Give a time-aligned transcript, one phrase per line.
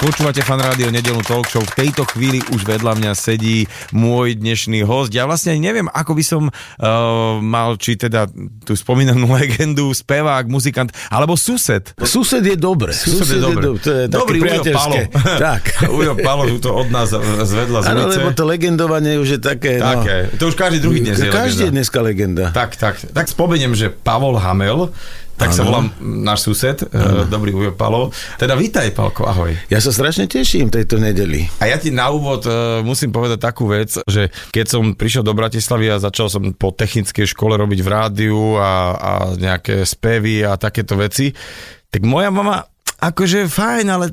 [0.00, 1.60] Počúvate fan rádio nedelnú talk show.
[1.60, 5.12] V tejto chvíli už vedľa mňa sedí môj dnešný host.
[5.12, 6.52] Ja vlastne neviem, ako by som uh,
[7.44, 8.24] mal, či teda
[8.64, 11.92] tú spomínanú legendu, spevák, muzikant, alebo sused.
[12.00, 12.96] Sused je dobre.
[12.96, 13.60] Sused je dobre.
[13.60, 14.96] do- to je Dobrý Ujo Palo.
[15.52, 15.62] tak.
[16.00, 17.12] Ujo Palo to od nás
[17.44, 18.24] zvedla z Áno, ulice.
[18.24, 19.76] lebo to legendovanie už je také...
[19.76, 20.32] Také.
[20.40, 21.76] To už každý druhý dnes je Každý je legenda.
[21.76, 22.44] dneska legenda.
[22.56, 22.94] Tak, tak.
[23.04, 24.88] Tak spomeniem, že Pavol Hamel,
[25.40, 25.68] tak sa Áno.
[25.72, 28.12] volám náš sused, uh, dobrý Ujo Palo.
[28.36, 29.56] Teda vítaj, Palko, ahoj.
[29.72, 31.48] Ja sa strašne teším tejto nedeli.
[31.64, 35.32] A ja ti na úvod uh, musím povedať takú vec, že keď som prišiel do
[35.32, 40.60] Bratislavy a začal som po technickej škole robiť v rádiu a, a nejaké spevy a
[40.60, 41.32] takéto veci,
[41.88, 42.60] tak moja mama
[43.00, 44.12] akože fajn, ale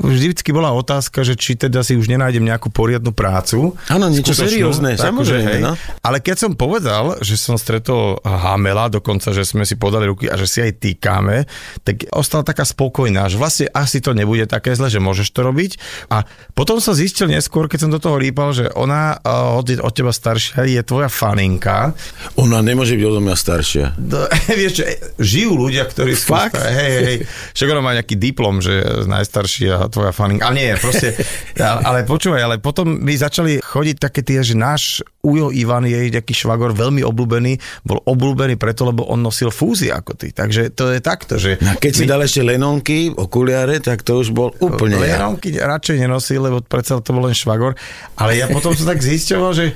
[0.00, 3.76] vždycky bola otázka, že či teda si už nenájdem nejakú poriadnu prácu.
[3.92, 5.62] Áno, niečo seriózne, samozrejme, hej.
[5.62, 5.76] no.
[6.00, 10.36] Ale keď som povedal, že som stretol Hamela, dokonca, že sme si podali ruky a
[10.40, 11.44] že si aj týkame,
[11.84, 15.76] tak ostala taká spokojná, že vlastne asi to nebude také zle, že môžeš to robiť.
[16.08, 16.24] A
[16.56, 20.12] potom som zistil neskôr, keď som do toho rýpal, že ona uh, od, od teba
[20.12, 21.92] staršia je tvoja faninka.
[22.40, 23.86] Ona nemôže byť odo mňa staršia.
[24.00, 24.24] Do,
[24.60, 24.86] vieš, že
[25.20, 26.32] žijú ľudia, ktorí sú...
[26.32, 26.56] Fakt?
[26.56, 27.18] Hej, hej, hej.
[27.52, 30.50] Však ona má nejaký diplom, že najstarší a tvoja faninka.
[30.50, 31.14] Ale nie, proste...
[31.88, 36.30] ale, počúvaj, ale potom mi začali chodiť také tie, že náš Ujo Ivan je nejaký
[36.30, 40.30] švagor veľmi obľúbený, bol obľúbený preto, lebo on nosil fúzy ako ty.
[40.30, 41.58] Takže to je takto, že...
[41.58, 45.18] No, keď si dal ešte lenonky, okuliare, tak to už bol úplne ja.
[45.18, 47.74] Leronky radšej nenosil, lebo predsa to bol len švagor.
[48.20, 49.66] Ale ja potom som tak zisťoval, že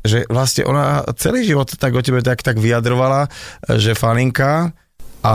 [0.00, 3.28] že vlastne ona celý život tak o tebe tak, tak vyjadrovala,
[3.68, 4.72] že faninka
[5.20, 5.34] a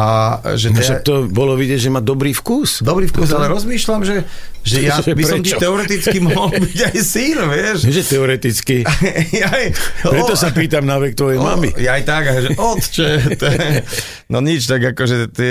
[0.54, 2.82] že No, to bolo vidieť, že má dobrý vkus.
[2.82, 4.26] Dobrý vkus, ale rozmýšľam, že,
[4.60, 5.62] že ja Že by som ti prečo?
[5.62, 7.78] teoreticky mohol byť aj syn, vieš.
[7.86, 8.78] Že teoreticky.
[10.06, 11.70] Preto o, sa pýtam na vek tvojej o, mamy.
[11.78, 13.10] Ja aj tak, že otče.
[13.36, 13.68] To je,
[14.28, 15.46] no nič, tak akože ty,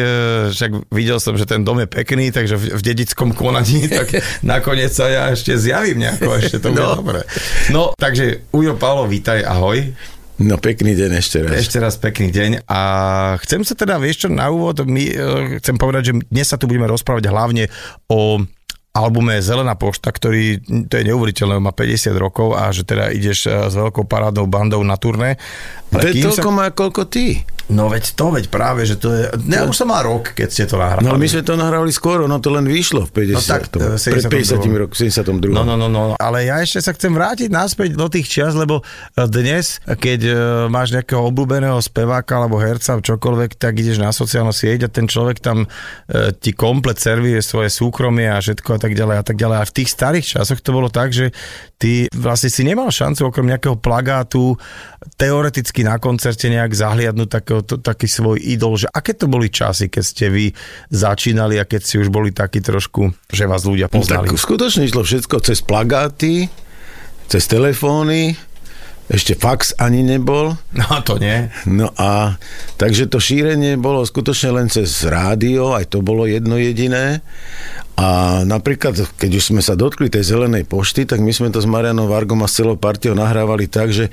[0.50, 4.10] však videl som, že ten dom je pekný, takže v, v dedickom konaní, tak
[4.40, 6.96] nakoniec sa ja ešte zjavím nejako, ešte to bude No.
[6.96, 7.22] dobre.
[7.68, 9.94] No, takže Ujo Paolo, vítaj, ahoj.
[10.34, 11.62] No pekný deň ešte raz.
[11.62, 12.80] Ešte raz pekný deň a
[13.38, 15.14] chcem sa teda, vieš čo, na úvod, my, e,
[15.62, 17.70] chcem povedať, že dnes sa tu budeme rozprávať hlavne
[18.10, 18.42] o
[18.94, 23.70] albume Zelená pošta, ktorý, to je neuveriteľné, má 50 rokov a že teda ideš e,
[23.70, 25.38] s veľkou parádnou bandou na turné.
[25.94, 27.42] To je kým toľko má, koľko ty.
[27.72, 29.24] No veď to, veď práve, že to je...
[29.48, 31.08] Ne, už som mal rok, keď ste to nahrávali.
[31.08, 33.32] No ale my sme to nahrávali skoro, no to len vyšlo v 50.
[33.32, 35.48] No tak, e, pred 50 rokov, 72.
[35.48, 38.84] No, no, no, no, ale ja ešte sa chcem vrátiť naspäť do tých čias, lebo
[38.84, 40.32] e, dnes, keď e,
[40.68, 45.40] máš nejakého obľúbeného speváka alebo herca, čokoľvek, tak ideš na sociálnu sieť a ten človek
[45.40, 45.64] tam
[46.40, 49.56] ti komplet servuje svoje súkromie a všetko a tak ďalej a tak ďalej.
[49.60, 51.32] A v tých starých časoch to bolo tak, že
[51.80, 54.56] ty vlastne si nemal šancu okrem nejakého plagátu
[55.20, 59.86] teoreticky na koncerte nejak zahliadnúť takého, to, taký svoj idol, že aké to boli časy,
[59.86, 60.44] keď ste vy
[60.90, 64.26] začínali a keď si už boli takí trošku, že vás ľudia No, poznali.
[64.26, 66.50] tak skutočne išlo všetko cez plagáty,
[67.30, 68.34] cez telefóny,
[69.04, 70.56] ešte fax ani nebol.
[70.72, 71.52] No to nie.
[71.68, 72.40] No a
[72.80, 77.20] takže to šírenie bolo skutočne len cez rádio, aj to bolo jedno jediné.
[77.94, 81.68] A napríklad, keď už sme sa dotkli tej zelenej pošty, tak my sme to s
[81.68, 84.10] Marianom Vargom a s celou partiou nahrávali tak, že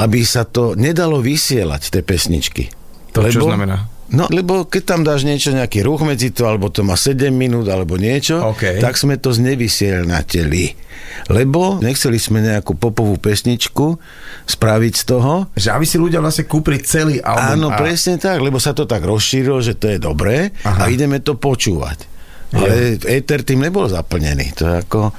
[0.00, 2.70] aby sa to nedalo vysielať, tie pesničky.
[3.18, 3.98] To čo znamená?
[4.08, 7.68] No, lebo keď tam dáš niečo, nejaký ruch medzi to, alebo to má 7 minút,
[7.68, 8.80] alebo niečo, OK.
[8.80, 10.88] tak sme to znevysielnateli.
[11.28, 14.00] Lebo nechceli sme nejakú popovú pesničku
[14.48, 17.60] spraviť z toho, Že aby si ľudia vlastne kúpili celý album.
[17.60, 17.76] Áno, a...
[17.76, 20.88] presne tak, lebo sa to tak rozšírilo, že to je dobré Aha.
[20.88, 22.08] a ideme to počúvať.
[22.48, 24.56] Ale éter tým nebol zaplnený.
[24.56, 25.12] To, je ako,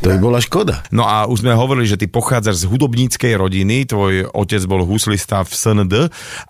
[0.00, 0.84] to by bola škoda.
[0.92, 5.42] No a už sme hovorili, že ty pochádzaš z hudobníckej rodiny, tvoj otec bol huslista
[5.42, 5.94] v SND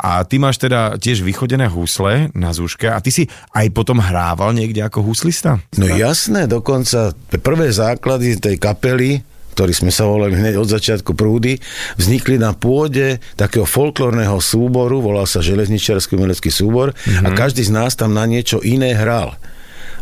[0.01, 3.25] a ty máš teda tiež vychodené husle na zúške a ty si
[3.55, 5.62] aj potom hrával niekde ako huslista?
[5.79, 9.22] No jasné, dokonca prvé základy tej kapely
[9.57, 11.57] ktorí sme sa volali hneď od začiatku prúdy,
[11.97, 17.25] vznikli na pôde takého folklórneho súboru, volal sa Železničiarsky umelecký súbor mm-hmm.
[17.25, 19.33] a každý z nás tam na niečo iné hral.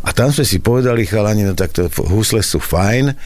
[0.05, 3.17] A tam sme si povedali, chalani, no tak to husle sú fajn,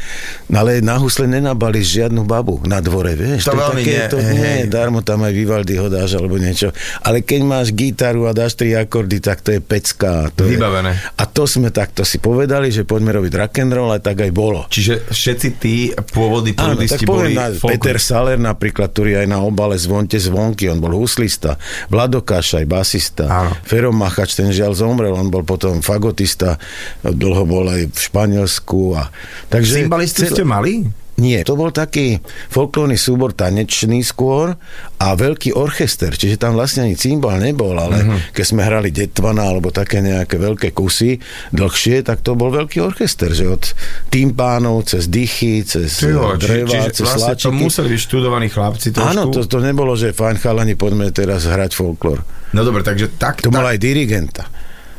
[0.55, 3.51] ale na husle nenabališ žiadnu babu na dvore, vieš.
[3.51, 4.71] To veľmi nie, to hej, nie, hej.
[4.71, 6.71] darmo tam aj Vivaldi ho dáš alebo niečo.
[7.03, 10.31] Ale keď máš gitaru a dáš tri akordy, tak to je pecka.
[10.39, 10.95] To Vybavené.
[10.95, 14.23] Je, a to sme takto si povedali, že poďme robiť rock and roll a tak
[14.23, 14.63] aj bolo.
[14.71, 17.35] Čiže všetci tí pôvodní prúdisti boli...
[17.35, 21.59] na folk- Peter Saler napríklad, ktorý aj na obale Zvonte zvonky, on bol huslista,
[21.91, 23.51] Vlado Kašaj, basista, Áno.
[23.67, 26.55] Fero Machač, ten žiaľ zomrel, on bol potom fagotista,
[27.03, 28.97] dlho bol aj v Španielsku.
[28.97, 29.09] A,
[29.49, 30.87] takže Cymbalistu ste mali?
[31.19, 34.55] Nie, to bol taký folklórny súbor tanečný skôr
[35.03, 38.31] a veľký orchester, čiže tam vlastne ani cymbal nebol, ale uh-huh.
[38.31, 41.19] keď sme hrali detvana alebo také nejaké veľké kusy
[41.51, 43.67] dlhšie, tak to bol veľký orchester, že od
[44.07, 47.63] timpánov cez dychy, cez Tyho, dreva, či, čiže cez vlastne to sláčiky.
[47.67, 49.11] museli byť študovaní chlapci trošku.
[49.11, 52.23] Áno, to, to nebolo, že fajn chalani, poďme teraz hrať folklór.
[52.55, 53.43] No dobre, takže tak...
[53.43, 54.47] To tak mal aj dirigenta.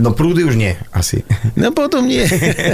[0.01, 1.21] No prúdy už nie, asi.
[1.61, 2.25] No potom nie.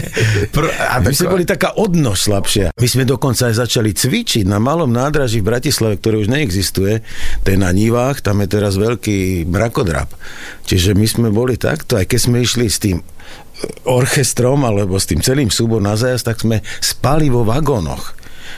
[0.55, 2.70] Pr- a My sme boli taká odnož slabšia.
[2.78, 7.02] My sme dokonca aj začali cvičiť na malom nádraží v Bratislave, ktoré už neexistuje.
[7.43, 10.06] To je na Nivách, tam je teraz veľký mrakodrap.
[10.70, 13.02] Čiže my sme boli takto, aj keď sme išli s tým
[13.88, 18.15] orchestrom alebo s tým celým súbor na zájazd, tak sme spali vo vagónoch.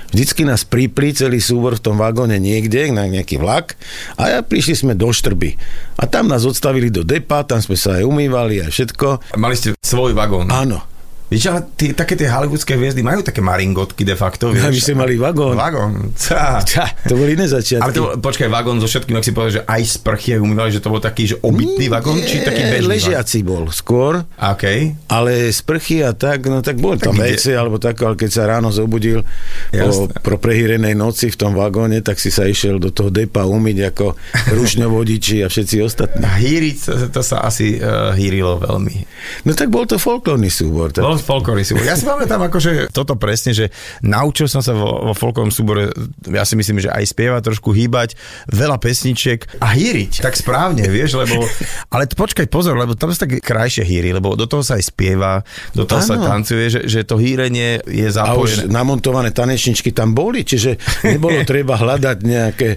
[0.09, 3.77] Vždycky nás pripli celý súbor v tom vagóne niekde, na nejaký vlak
[4.17, 5.55] a ja prišli sme do Štrby.
[6.01, 9.37] A tam nás odstavili do depa, tam sme sa aj umývali a všetko.
[9.37, 10.49] Mali ste svoj vagón.
[10.49, 10.81] Áno,
[11.29, 14.73] Vieš, ale tie, také tie hollywoodske hviezdy majú také maringotky de facto, vieš.
[14.73, 15.61] my sme mali vagón.
[15.61, 16.17] Vagón.
[16.17, 16.65] Tá.
[16.65, 17.85] Tá, to boli iné začiatky.
[17.85, 20.71] Ale to, bol- počkaj, vagón so všetkým, ak si povedal, že aj sprchy aj umývali,
[20.73, 24.25] že to bol taký, že obytný vagón, či taký bežný Ležiaci bol skôr?
[24.41, 24.65] OK.
[25.07, 28.49] ale sprchy a tak, no tak boli tam ide- veci, alebo tak, ale keď sa
[28.49, 30.25] ráno zobudil po, Jasné.
[30.25, 34.17] pro prehýrenej noci v tom vagóne, tak si sa išiel do toho depa umyť ako
[34.57, 36.25] rušňovodiči a všetci ostatní.
[36.25, 38.97] A hýriť, to, to sa asi uh, hýrilo veľmi.
[39.45, 40.89] No tak bol to folklórny súbor.
[40.89, 41.03] Tak...
[41.05, 41.85] Bol folklórny súbor.
[41.85, 43.71] Ja si pamätám akože toto presne, že
[44.01, 45.91] naučil som sa vo, vo folklórnom súbore,
[46.29, 48.15] ja si myslím, že aj spievať, trošku hýbať,
[48.51, 50.25] veľa pesničiek a hýriť.
[50.25, 51.45] Tak správne, vieš, lebo...
[51.95, 55.43] Ale počkaj, pozor, lebo tam sa tak krajšie hýri, lebo do toho sa aj spieva,
[55.73, 56.27] do toho sa Áno.
[56.27, 58.43] tancuje, že, že to hýrenie je A zapojené.
[58.43, 62.69] už namontované tanečničky tam boli, čiže nebolo treba hľadať nejaké...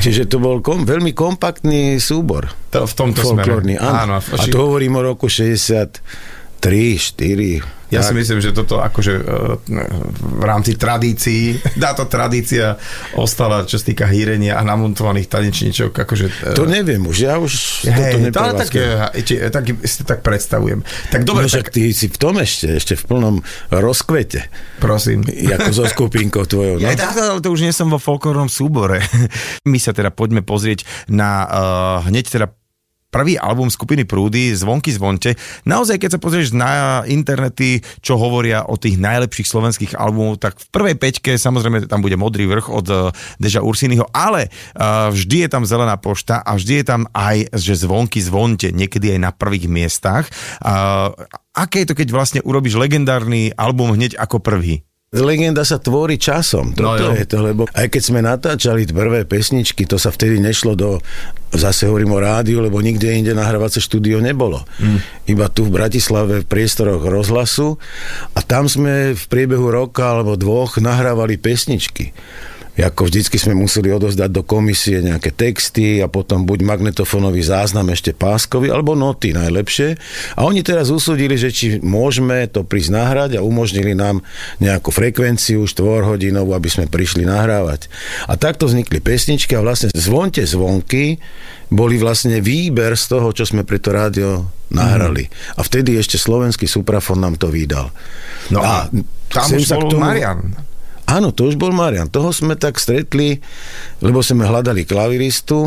[0.00, 2.52] Čiže to bol kom, veľmi kompaktný súbor.
[2.70, 4.20] To, v tomto folklórny, áno.
[4.20, 4.38] áno.
[4.38, 5.26] A to hovorím o roku
[6.60, 7.80] 63, 4.
[7.90, 8.22] Ja si tak.
[8.22, 9.22] myslím, že toto akože e,
[10.14, 12.78] v rámci tradícií, táto tradícia
[13.18, 16.26] ostala, čo sa týka hýrenia a namontovaných tanečníčok, akože...
[16.30, 17.50] e, To neviem už, ja už
[17.82, 18.86] toto Hej, to, ale tak, e,
[19.26, 20.86] či, tak, si to tak predstavujem.
[21.10, 23.36] Tak dobre, No tak ty si v tom ešte, ešte v plnom
[23.74, 24.46] rozkvete,
[24.78, 25.26] prosím.
[25.26, 26.78] ako so skupinkou tvojou.
[26.78, 26.86] No?
[26.86, 29.02] Ja, to, to už nie som vo folklórnom súbore.
[29.70, 32.46] My sa teda poďme pozrieť na uh, hneď teda
[33.10, 35.34] prvý album skupiny Prúdy, Zvonky zvonte.
[35.66, 40.66] Naozaj, keď sa pozrieš na internety, čo hovoria o tých najlepších slovenských albumov, tak v
[40.70, 42.98] prvej peťke samozrejme tam bude Modrý vrch od uh,
[43.42, 47.82] Deža Ursiniho, ale uh, vždy je tam Zelená pošta a vždy je tam aj, že
[47.82, 50.30] Zvonky zvonte, niekedy aj na prvých miestach.
[50.62, 51.12] Uh,
[51.52, 54.86] aké je to, keď vlastne urobíš legendárny album hneď ako prvý?
[55.10, 56.70] Legenda sa tvorí časom.
[56.78, 57.18] No Toto jo.
[57.18, 61.02] je to, lebo aj keď sme natáčali prvé pesničky, to sa vtedy nešlo do,
[61.50, 64.62] zase hovorím o rádiu, lebo nikde inde nahrávacie štúdio nebolo.
[64.78, 65.02] Mm.
[65.34, 67.74] Iba tu v Bratislave v priestoroch rozhlasu
[68.38, 72.14] a tam sme v priebehu roka alebo dvoch nahrávali pesničky.
[72.80, 78.16] Ako vždycky sme museli odozdať do komisie nejaké texty a potom buď magnetofónový záznam ešte
[78.16, 80.00] páskový, alebo noty najlepšie.
[80.36, 84.24] A oni teraz usúdili, že či môžeme to prísť nahrať a umožnili nám
[84.58, 87.92] nejakú frekvenciu štvorhodinovú, aby sme prišli nahrávať.
[88.26, 91.20] A takto vznikli pesničky a vlastne zvonte zvonky
[91.70, 95.30] boli vlastne výber z toho, čo sme pre to rádio nahrali.
[95.54, 97.90] A vtedy ešte slovenský suprafon nám to vydal.
[98.50, 98.90] No a,
[99.30, 100.69] tam už bol tomu- Marian.
[101.10, 102.06] Áno, to už bol Marian.
[102.06, 103.42] Toho sme tak stretli,
[103.98, 105.66] lebo sme hľadali klaviristu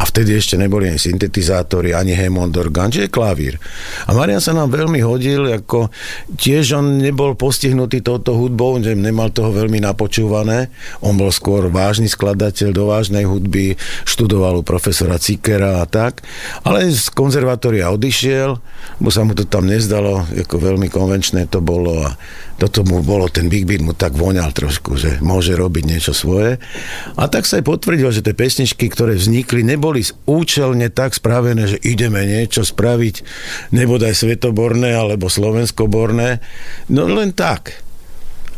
[0.00, 3.60] a vtedy ešte neboli ani syntetizátory, ani Hammond orgán, čiže klavír.
[4.08, 5.92] A Marian sa nám veľmi hodil, ako
[6.40, 10.72] tiež on nebol postihnutý touto hudbou, že nemal toho veľmi napočúvané.
[11.04, 13.76] On bol skôr vážny skladateľ do vážnej hudby,
[14.08, 16.24] študoval u profesora Cikera a tak,
[16.64, 18.56] ale z konzervatória odišiel,
[19.04, 22.16] bo sa mu to tam nezdalo, ako veľmi konvenčné to bolo a
[22.60, 26.60] toto mu bolo, ten Big Beat mu tak voňal trošku, že môže robiť niečo svoje.
[27.16, 31.80] A tak sa aj potvrdil, že tie pesničky, ktoré vznikli, neboli účelne tak spravené, že
[31.80, 33.24] ideme niečo spraviť,
[33.72, 36.44] nebodaj svetoborné alebo slovenskoborné,
[36.92, 37.89] no len tak.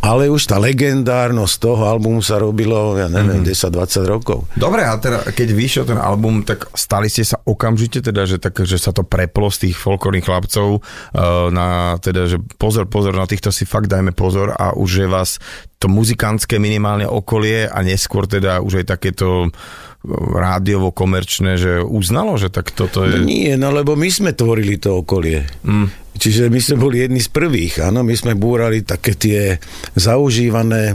[0.03, 3.55] Ale už tá legendárnosť toho albumu sa robilo, ja neviem, mm.
[3.55, 4.51] 10-20 rokov.
[4.59, 8.67] Dobre, a teda keď vyšiel ten album, tak stali ste sa okamžite, teda, že, tak,
[8.67, 13.31] že sa to preplo z tých folklórnych chlapcov uh, na, teda, že pozor, pozor, na
[13.31, 15.39] týchto si fakt dajme pozor a už je vás
[15.79, 19.55] to muzikantské minimálne okolie a neskôr teda už aj takéto
[20.35, 23.23] rádiovo komerčné, že uznalo, že tak toto je...
[23.23, 25.47] Nie, no lebo my sme tvorili to okolie.
[25.63, 26.02] Mm.
[26.23, 29.59] Čiže my sme boli jedni z prvých, áno, my sme búrali také tie
[29.99, 30.95] zaužívané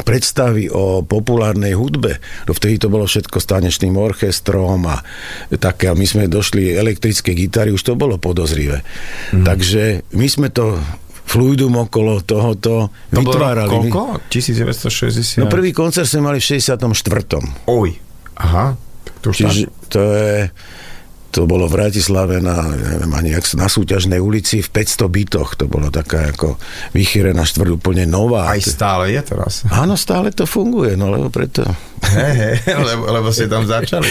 [0.00, 2.16] predstavy o populárnej hudbe.
[2.48, 5.04] No vtedy to bolo všetko s tanečným orchestrom a
[5.60, 8.80] také, a my sme došli elektrické gitary, už to bolo podozrivé.
[9.36, 9.44] Mm.
[9.44, 10.80] Takže my sme to
[11.28, 13.92] fluidum okolo tohoto To bolo vytvárali.
[13.92, 14.24] koľko?
[14.32, 15.44] 1960?
[15.44, 17.68] No prvý koncert sme mali v 64.
[17.68, 17.90] Oj.
[18.40, 18.76] Aha.
[19.04, 20.36] Tak to Čiže to je
[21.32, 25.48] to bolo v Bratislave na, neviem ani jak, na súťažnej ulici v 500 bytoch.
[25.56, 26.60] To bolo taká ako
[26.92, 28.52] vychýrená štvrť úplne nová.
[28.52, 29.64] Aj stále je teraz.
[29.72, 31.64] Áno, stále to funguje, no lebo preto...
[32.02, 32.34] Hej,
[32.66, 34.10] hej, lebo, lebo ste tam začali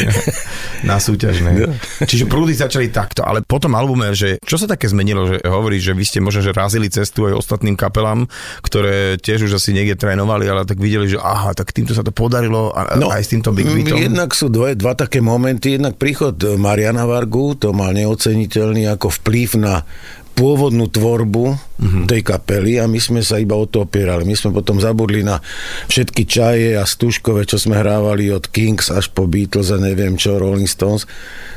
[0.87, 1.67] na súťažnej.
[2.07, 5.75] Čiže prúdy začali takto, ale po tom albume, že čo sa také zmenilo, že hovorí,
[5.75, 8.31] že vy ste možno, že razili cestu aj ostatným kapelám,
[8.63, 12.15] ktoré tiež už asi niekde trénovali, ale tak videli, že aha, tak týmto sa to
[12.15, 13.99] podarilo a, no, aj s týmto Big Beatom.
[13.99, 15.75] Jednak sú dve, dva také momenty.
[15.75, 19.83] Jednak príchod Mariana Vargu, to mal neoceniteľný ako vplyv na
[20.31, 22.05] pôvodnú tvorbu mm-hmm.
[22.05, 24.23] tej kapely a my sme sa iba o to opierali.
[24.23, 25.41] My sme potom zabudli na
[25.89, 30.37] všetky čaje a stužkové, čo sme hrávali od Kings až po Beatles a neviem čo,
[30.37, 31.09] Rolling Stones.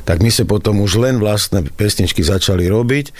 [0.04, 3.12] Tak my sme potom už len vlastné pesničky začali robiť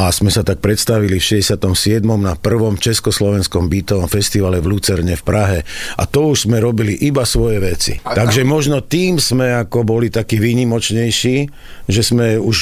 [0.00, 1.60] a sme sa tak predstavili v 67.
[2.04, 5.58] na prvom československom beatovom festivale v Lucerne v Prahe.
[6.00, 7.92] A to už sme robili iba svoje veci.
[8.04, 11.36] A- Takže možno tým sme ako boli takí výnimočnejší,
[11.88, 12.56] že sme už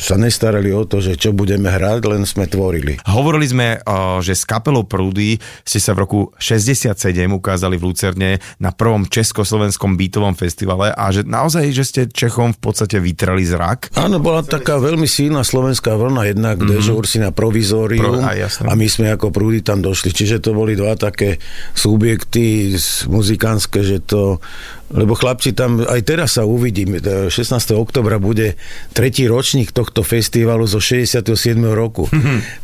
[0.00, 2.96] sa nestarali o to, že čo budeme hrať, len sme tvorili.
[3.30, 6.98] Hovorili sme, o, že s kapelou Prúdy ste sa v roku 67
[7.30, 12.58] ukázali v Lucerne na prvom československom beatovom festivale a že naozaj, že ste Čechom v
[12.58, 13.94] podstate vytrali zrak.
[13.94, 16.74] Áno, bola taká veľmi silná slovenská vlna, jednak mm-hmm.
[16.74, 18.66] Dežo Ursina Provizorium Pro- aj, jasné.
[18.66, 20.10] a my sme ako prúdy tam došli.
[20.10, 21.38] Čiže to boli dva také
[21.78, 22.74] subjekty
[23.06, 24.42] muzikánske, že to
[24.90, 27.30] lebo chlapci tam, aj teraz sa uvidím, 16.
[27.78, 28.58] oktobra bude
[28.90, 31.22] tretí ročník tohto festivalu zo 67.
[31.70, 32.10] roku.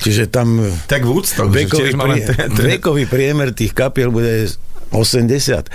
[0.03, 0.59] Čiže tam
[0.91, 4.51] Tak Woodstock, že vekový, prie, vekový priemer tých kapiel bude
[4.91, 5.71] 80.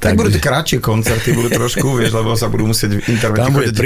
[0.00, 3.68] Tak budú tie kratšie koncerty, budú trošku, vieš, lebo sa budú musieť interpreti Tam bude
[3.68, 3.76] a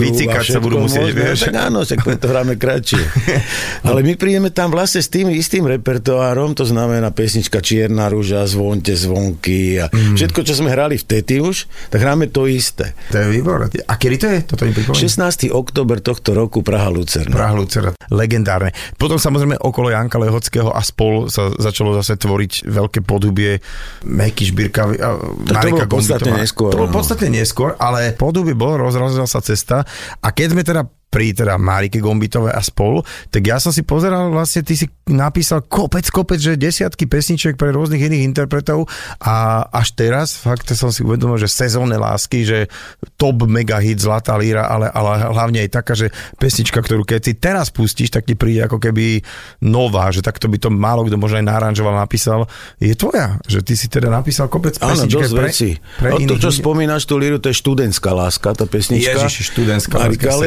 [0.00, 1.20] Vycikať sa budú musieť, možné.
[1.20, 1.38] vieš.
[1.44, 3.02] Tak áno, však preto hráme kratšie.
[3.88, 8.94] Ale my prídeme tam vlastne s tým istým repertoárom, to znamená pesnička Čierna rúža, Zvonte
[8.94, 10.14] zvonky a Mm.
[10.14, 12.94] všetko, čo sme hrali vtedy už, tak hráme to isté.
[13.10, 13.66] To je výborné.
[13.84, 14.38] A kedy to je?
[14.44, 14.94] Toto mi pripomína.
[14.96, 15.50] 16.
[15.50, 17.34] oktober tohto roku Praha Lucerna.
[17.34, 17.90] Praha Lucera.
[18.08, 18.70] Legendárne.
[18.94, 23.58] Potom samozrejme okolo Janka Lehockého a spol sa začalo zase tvoriť veľké podobie
[24.04, 26.96] Meky Šbírka a Tak to Marika bolo podstatne neskôr, To bolo áno.
[26.96, 29.82] podstatne neskôr, ale podobie bolo, rozrazila sa cesta
[30.20, 33.02] a keď sme teda pri teda Marike Gombitové a spol,
[33.34, 37.74] tak ja som si pozeral, vlastne ty si napísal kopec, kopec, že desiatky pesniček pre
[37.74, 38.86] rôznych iných interpretov
[39.18, 42.70] a až teraz fakt som si uvedomil, že sezónne lásky, že
[43.18, 47.34] top mega hit Zlatá líra, ale, ale hlavne aj taká, že pesnička, ktorú keď si
[47.34, 49.18] teraz pustíš, tak ti príde ako keby
[49.66, 52.46] nová, že takto by to málo kto možno aj naranžoval, napísal,
[52.78, 55.70] je tvoja, že ty si teda napísal kopec Áno, pesniček dosť pre, veci.
[55.98, 56.60] pre No, to, čo ľudí.
[56.62, 59.26] spomínaš, tú líru, to je študentská láska, tá pesnička.
[59.26, 60.46] Ježiši, študentská láska, Ale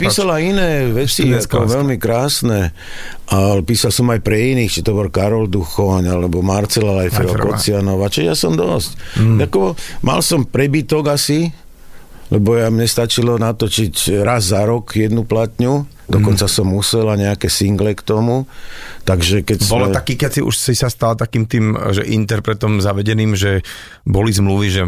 [0.00, 2.72] písal aj iné veci, ako veľmi krásne.
[3.28, 7.54] Ale písal som aj pre iných, či to bol Karol Duchoň, alebo Marcela Lajferová.
[7.54, 9.20] Kocianová, či ja som dosť.
[9.20, 9.38] Mm.
[9.46, 11.52] Ako, mal som prebytok asi,
[12.30, 16.54] lebo ja mne stačilo natočiť raz za rok jednu platňu, dokonca Mm.
[16.54, 18.46] som musel a nejaké single k tomu.
[19.02, 19.94] Takže keď Bolo sme...
[19.98, 23.66] taký, keď si už si sa stal takým tým, že interpretom zavedeným, že
[24.06, 24.82] boli zmluvy, že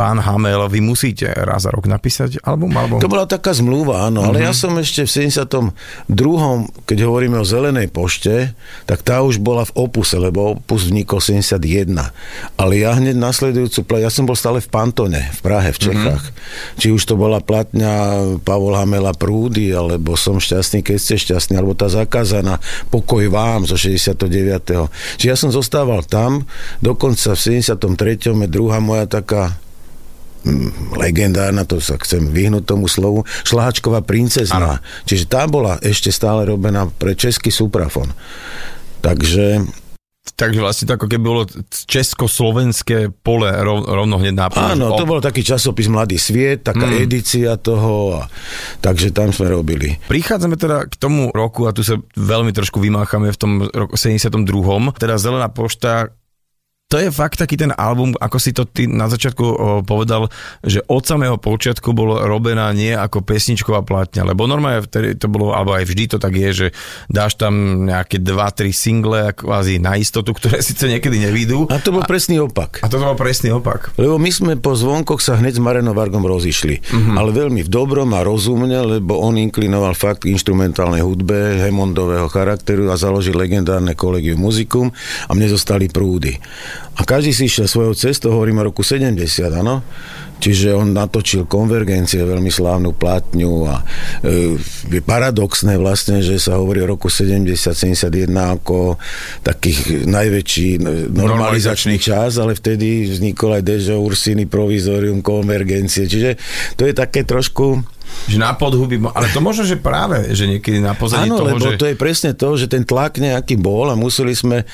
[0.00, 2.72] pán Hamel, vy musíte raz za rok napísať album?
[2.72, 3.04] Alebo...
[3.04, 5.76] To bola taká zmluva, áno, ale ja som ešte v 72.
[6.88, 8.56] keď hovoríme o Zelenej pošte,
[8.88, 11.92] tak tá už bola v opuse, lebo opus vnikol 71.
[12.56, 16.24] Ale ja hneď nasledujúcu, ja som bol stále v Pantone, v Prahe, v Čechách.
[16.80, 17.92] Či už to bola platňa
[18.40, 22.56] Pavol Hamela Prúdy, alebo Som šťastný, keď ste šťastní, alebo tá zakázaná
[22.88, 24.16] Pokoj vám zo 69.
[25.20, 26.48] Čiže ja som zostával tam,
[26.80, 28.32] dokonca v 73.
[28.32, 29.60] je druhá moja taká
[30.96, 34.80] legendárna, to sa chcem vyhnúť tomu slovu, šlahačková princezna.
[35.04, 38.10] Čiže tá bola ešte stále robená pre český suprafon.
[39.00, 39.64] Takže
[40.20, 41.42] Takže vlastne to ako keby bolo
[41.88, 47.08] československé pole rov, rovno hneď na áno, to bol taký časopis Mladý sviet, taká Mm.
[47.08, 48.28] edícia toho, a,
[48.84, 49.96] takže tam sme robili.
[50.12, 54.92] Prichádzame teda k tomu roku a tu sa veľmi trošku vymáchame v tom roku 72.
[55.00, 56.12] Teda Zelená pošta
[56.90, 59.46] to je fakt taký ten album, ako si to ty na začiatku
[59.86, 60.26] povedal,
[60.66, 65.54] že od samého počiatku bolo robená nie ako pesničková platňa, lebo normálne vtedy to bolo,
[65.54, 66.66] alebo aj vždy to tak je, že
[67.06, 71.70] dáš tam nejaké 2-3 single kvázi na istotu, ktoré síce niekedy nevídu.
[71.70, 72.82] A to bol presný opak.
[72.82, 73.94] A to bol presný opak.
[73.94, 76.82] Lebo my sme po zvonkoch sa hneď s Marenom Vargom rozišli.
[76.82, 77.14] Mm-hmm.
[77.14, 82.90] Ale veľmi v dobrom a rozumne, lebo on inklinoval fakt k instrumentálnej hudbe Hemondového charakteru
[82.90, 84.90] a založil legendárne kolegium muzikum
[85.28, 86.34] a mne zostali prúdy.
[86.98, 89.16] A každý si išiel svojou cestou, hovorím o roku 70,
[89.56, 89.80] áno.
[90.40, 93.84] Čiže on natočil konvergencie, veľmi slávnu platňu a
[94.24, 94.56] e,
[94.88, 98.96] je paradoxné vlastne, že sa hovorí o roku 70-71 ako
[99.44, 100.80] takých najväčší
[101.12, 106.08] normalizačný čas, ale vtedy vznikol aj Dežo Ursiny, provizorium, konvergencie.
[106.08, 106.40] Čiže
[106.80, 107.84] to je také trošku
[108.28, 111.66] že na podhuby, ale to možno, že práve, že niekedy na pozadí Áno, toho, lebo
[111.74, 111.80] že...
[111.80, 114.66] to je presne to, že ten tlak nejaký bol a museli sme e,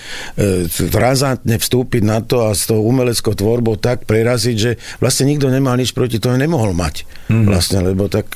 [0.92, 5.78] razantne vstúpiť na to a s tou umeleckou tvorbou tak preraziť, že vlastne nikto nemal
[5.78, 7.08] nič proti tomu, nemohol mať.
[7.32, 7.46] Mm-hmm.
[7.48, 8.28] Vlastne, lebo tak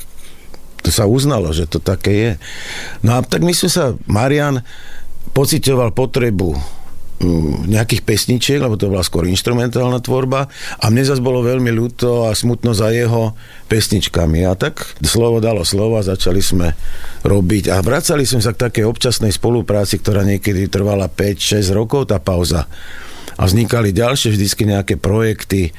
[0.81, 2.31] to sa uznalo, že to také je.
[3.05, 4.65] No a tak my sme sa, Marian
[5.31, 6.80] pocitoval potrebu
[7.69, 10.49] nejakých pesničiek, lebo to bola skôr instrumentálna tvorba.
[10.81, 13.37] A mne zase bolo veľmi ľúto a smutno za jeho
[13.69, 14.43] pesničkami.
[14.45, 16.73] A tak slovo dalo slovo a začali sme
[17.21, 17.71] robiť.
[17.71, 22.65] A vracali sme sa k takej občasnej spolupráci, ktorá niekedy trvala 5-6 rokov, tá pauza
[23.41, 25.73] a vznikali ďalšie vždycky nejaké projekty,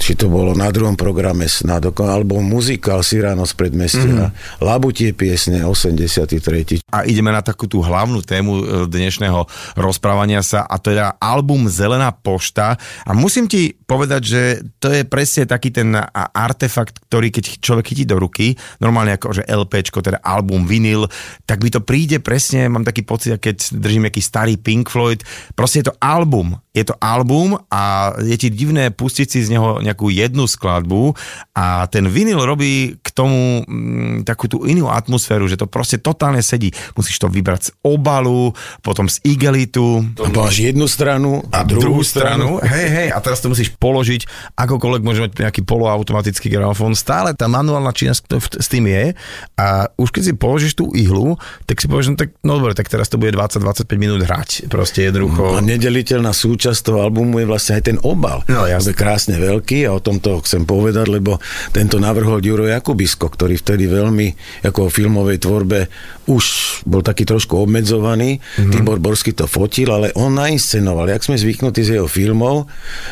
[0.00, 4.64] či to bolo na druhom programe snad, alebo muzikál Siráno z predmestia, mm-hmm.
[4.64, 6.80] Labutie piesne 83.
[6.88, 9.44] A ideme na takú tú hlavnú tému e, dnešného
[9.76, 14.42] rozprávania sa a to je album Zelená pošta a musím ti povedať, že
[14.80, 15.92] to je presne taký ten
[16.32, 21.04] artefakt, ktorý keď človek chytí do ruky, normálne ako že LPčko, teda album, vinyl,
[21.44, 25.20] tak by to príde presne, mám taký pocit, keď držím nejaký starý Pink Floyd,
[25.52, 29.78] proste je to album, je to album a je ti divné pustiť si z neho
[29.78, 31.14] nejakú jednu skladbu
[31.54, 36.02] a ten vinyl robí k tomu m, mm, takú tú inú atmosféru, že to proste
[36.02, 36.74] totálne sedí.
[36.98, 38.50] Musíš to vybrať z obalu,
[38.82, 40.02] potom z igelitu.
[40.18, 42.58] A máš jednu stranu a druhú, druhú stranu.
[42.58, 42.66] stranu.
[42.66, 44.26] Hej, hej, a teraz to musíš položiť,
[44.58, 46.98] akokoľvek môže mať nejaký poloautomatický gramofón.
[46.98, 49.14] Stále tá manuálna činnosť s tým je
[49.54, 51.38] a už keď si položíš tú ihlu,
[51.70, 54.66] tak si povieš, no tak no dobre, tak teraz to bude 20-25 minút hrať.
[54.66, 55.54] Proste jednoducho.
[55.54, 58.40] A nedeliteľná súčasť toho albumu je vlastne aj ten obal.
[58.48, 58.96] No, jasne.
[58.96, 61.36] Je krásne veľký a o tomto chcem povedať, lebo
[61.76, 64.32] tento navrhol Juro Jakubisko, ktorý vtedy veľmi
[64.64, 65.92] ako o filmovej tvorbe
[66.24, 66.44] už
[66.88, 68.40] bol taký trošku obmedzovaný.
[68.40, 68.72] Mm-hmm.
[68.72, 72.64] Tibor Borsky to fotil, ale on nainscenoval, jak sme zvyknutí z jeho filmov,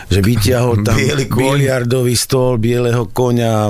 [0.09, 0.97] že vyťahol tam
[1.29, 3.69] biliardový stôl, bieleho konia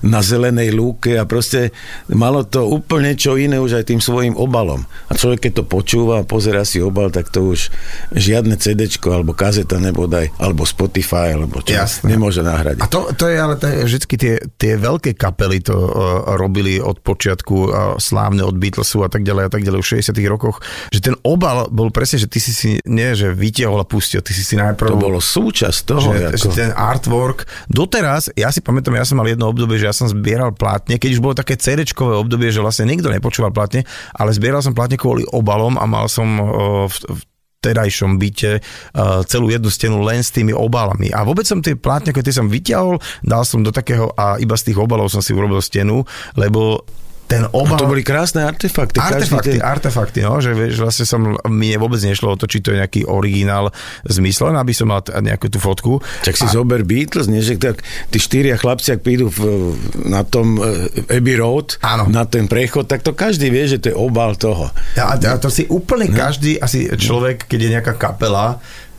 [0.00, 1.76] na zelenej lúke a proste
[2.08, 4.88] malo to úplne čo iné už aj tým svojim obalom.
[5.12, 7.68] A človek, keď to počúva a pozera si obal, tak to už
[8.16, 12.14] žiadne CD alebo kazeta nebodaj, alebo Spotify, alebo čo, Jasné.
[12.14, 12.82] nemôže nahradiť.
[12.82, 16.78] A to, to je ale to je, vždy tie, tie veľké kapely to uh, robili
[16.78, 20.62] od počiatku uh, slávne od Beatlesu a tak ďalej a tak ďalej v 60 rokoch,
[20.94, 24.32] že ten obal bol presne, že ty si si, nie že vytiahol a pustil, ty
[24.32, 24.92] si si najprv...
[24.92, 26.08] To bolo súčasť toho.
[26.12, 26.36] Že, ako...
[26.36, 27.48] že ten artwork.
[27.66, 31.10] Doteraz, ja si pamätám, ja som mal jedno obdobie, že ja som zbieral plátne, keď
[31.16, 35.24] už bolo také cd obdobie, že vlastne nikto nepočúval plátne, ale zbieral som plátne kvôli
[35.30, 37.20] obalom a mal som uh, v, v
[37.60, 41.12] terajšom byte uh, celú jednu stenu len s tými obalami.
[41.12, 44.72] A vôbec som tie plátne, tie som vyťahol, dal som do takého a iba z
[44.72, 46.02] tých obalov som si urobil stenu,
[46.40, 46.88] lebo
[47.30, 47.78] ten obal...
[47.78, 48.98] A to boli krásne artefakty.
[48.98, 49.62] Artefakty, ten...
[49.62, 53.06] artefakty, no, že vieš, vlastne som, mi vôbec nešlo o to, či to je nejaký
[53.06, 53.70] originál
[54.02, 56.02] zmyslen, aby som mal nejakú tú fotku.
[56.26, 56.50] Tak si a...
[56.50, 59.78] zober Beatles, nie, že tak tí štyria chlapci, ak prídu v,
[60.10, 62.10] na tom uh, Abbey Road, Áno.
[62.10, 64.74] na ten prechod, tak to každý vie, že to je obal toho.
[64.98, 66.18] A, a to si úplne no.
[66.18, 68.58] každý, asi človek, keď je nejaká kapela,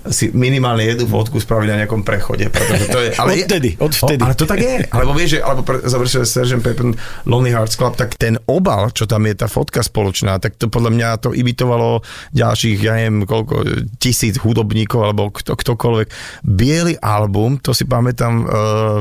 [0.09, 3.09] si minimálne jednu fotku spraviť na nejakom prechode, pretože to je...
[3.21, 4.21] Ale odtedy, odvtedy.
[4.25, 4.81] Ale to tak je.
[4.95, 6.61] Alebo vieš, že, alebo pre, završil Sgt.
[6.65, 6.97] Pepper
[7.29, 10.91] Lonely Hearts Club, tak ten obal, čo tam je, tá fotka spoločná, tak to podľa
[10.93, 12.01] mňa to imitovalo
[12.33, 16.07] ďalších, ja neviem, koľko, tisíc hudobníkov, alebo kto, ktokoľvek.
[16.45, 18.47] Bielý album, to si pamätám uh,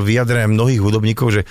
[0.04, 1.42] vyjadrené mnohých hudobníkov, že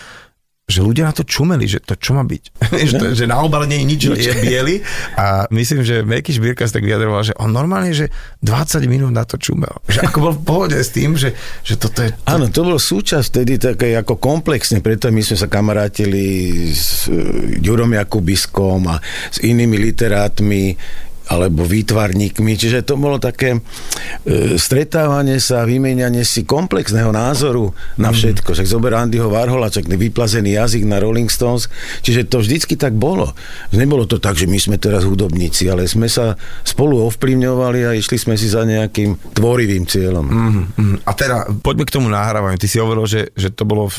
[0.69, 2.43] že ľudia na to čumeli, že to čo má byť.
[2.89, 4.25] že, to, že na obale nie je nič, nič.
[4.29, 4.75] je biely.
[5.17, 8.13] A myslím, že Meky Šbírka tak vyjadroval, že on normálne, že
[8.45, 9.81] 20 minút na to čumel.
[9.89, 11.33] Že ako bol v pohode s tým, že,
[11.65, 12.13] že toto je...
[12.13, 12.37] To...
[12.37, 17.09] Áno, to bol súčasť tedy také ako komplexne, preto my sme sa kamarátili s
[17.65, 19.01] Jurom Jakubiskom a
[19.33, 20.77] s inými literátmi,
[21.29, 22.57] alebo výtvarníkmi.
[22.57, 23.61] Čiže to bolo také
[24.25, 27.69] e, stretávanie sa, vymenianie si komplexného názoru
[28.01, 28.15] na mhm.
[28.17, 28.49] všetko.
[28.57, 31.69] Však zober Andyho Varhola, čak vyplazený jazyk na Rolling Stones.
[32.01, 33.37] Čiže to vždycky tak bolo.
[33.69, 36.33] Nebolo to tak, že my sme teraz hudobníci, ale sme sa
[36.65, 40.25] spolu ovplyvňovali a išli sme si za nejakým tvorivým cieľom.
[40.25, 40.93] Mm-hmm.
[41.05, 42.57] A teda poďme k tomu nahrávaniu.
[42.57, 43.97] Ty si hovoril, že, že to bolo v,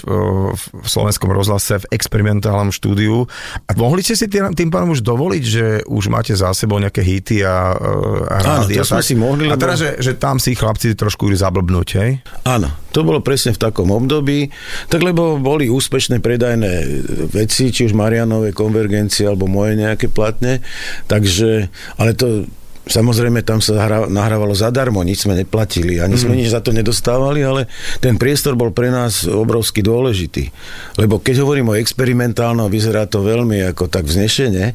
[0.59, 3.31] v slovenskom rozhlase v experimentálnom štúdiu.
[3.69, 7.05] A mohli ste si tým, tým pádom už dovoliť, že už máte za sebou nejaké
[7.05, 7.76] hity hity a,
[8.24, 8.72] a rády.
[8.74, 9.52] Áno, to sme si mohli.
[9.52, 12.24] A teraz, že, že tam si chlapci trošku zablbnúť, hej?
[12.48, 14.48] Áno, to bolo presne v takom období,
[14.88, 16.72] tak lebo boli úspešné predajné
[17.30, 20.64] veci, či už Marianové konvergencie alebo moje nejaké platne,
[21.06, 21.68] takže,
[22.00, 22.48] ale to
[22.81, 23.77] Samozrejme, tam sa
[24.09, 26.38] nahrávalo zadarmo, nič sme neplatili, ani sme Mhm.
[26.40, 27.69] nič za to nedostávali, ale
[28.01, 30.49] ten priestor bol pre nás obrovsky dôležitý.
[30.97, 34.73] Lebo keď hovorím o experimentálnom, vyzerá to veľmi ako tak vznešene,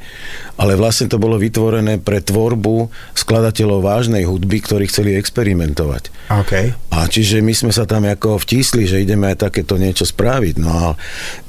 [0.56, 2.88] ale vlastne to bolo vytvorené pre tvorbu
[3.18, 6.14] skladateľov vážnej hudby, ktorí chceli experimentovať.
[6.32, 6.54] OK.
[6.96, 10.56] A čiže my sme sa tam ako vtísli, že ideme aj takéto niečo spraviť.
[10.62, 10.88] No a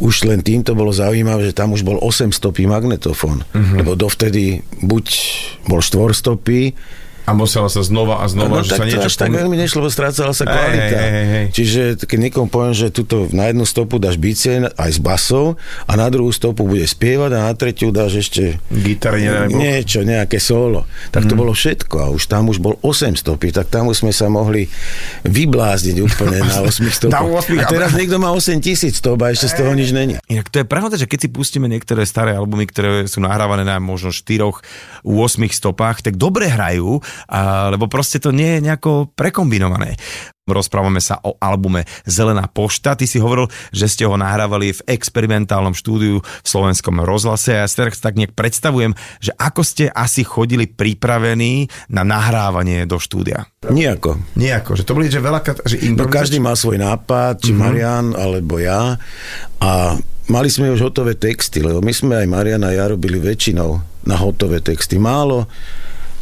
[0.03, 3.47] už len týmto bolo zaujímavé, že tam už bol 8 stopý magnetofón.
[3.47, 3.77] Uh-huh.
[3.79, 5.07] Lebo dovtedy buď
[5.71, 5.79] bol
[6.47, 6.75] B.
[7.27, 9.11] A muselo sa znova a znova, no, že sa tak to niečo...
[9.11, 10.95] až tak veľmi nešlo, lebo strácala sa kvalita.
[10.95, 11.47] hej, hej, hej.
[11.51, 15.59] Čiže keď niekomu poviem, že tuto na jednu stopu dáš bicie aj s basou
[15.91, 20.87] a na druhú stopu bude spievať a na tretiu dáš ešte Gitary, niečo, nejaké solo.
[21.11, 24.15] Tak to bolo všetko a už tam už bol 8 stopy, tak tam už sme
[24.15, 24.71] sa mohli
[25.27, 27.11] vyblázniť úplne na 8 stopách.
[27.11, 30.15] Na 8, a teraz niekto má 8 tisíc stop a ešte z toho nič není.
[30.31, 33.83] Inak to je pravda, že keď si pustíme niektoré staré albumy, ktoré sú nahrávané na
[33.83, 34.47] možno 4
[35.03, 35.11] 8
[35.51, 39.97] stopách, tak dobre hrajú, a, lebo proste to nie je nejako prekombinované.
[40.47, 42.95] Rozprávame sa o albume Zelená pošta.
[42.95, 47.67] Ty si hovoril, že ste ho nahrávali v experimentálnom štúdiu v slovenskom rozhlase a ja
[47.67, 53.51] si tak nejak predstavujem, že ako ste asi chodili pripravení na nahrávanie do štúdia.
[53.67, 54.23] Nijako.
[54.39, 55.43] Nejako, že to boli, že veľa...
[55.67, 57.67] Že No každý mal svoj nápad, či mm-hmm.
[57.67, 58.95] Marian alebo ja
[59.59, 59.99] a
[60.31, 64.15] mali sme už hotové texty, lebo my sme aj Marian a ja robili väčšinou na
[64.15, 64.95] hotové texty.
[64.95, 65.51] Málo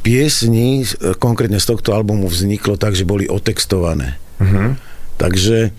[0.05, 4.21] piesní, e, konkrétne z tohto albumu vzniklo tak, že boli otextované.
[4.37, 4.69] Mm-hmm.
[5.17, 5.73] Takže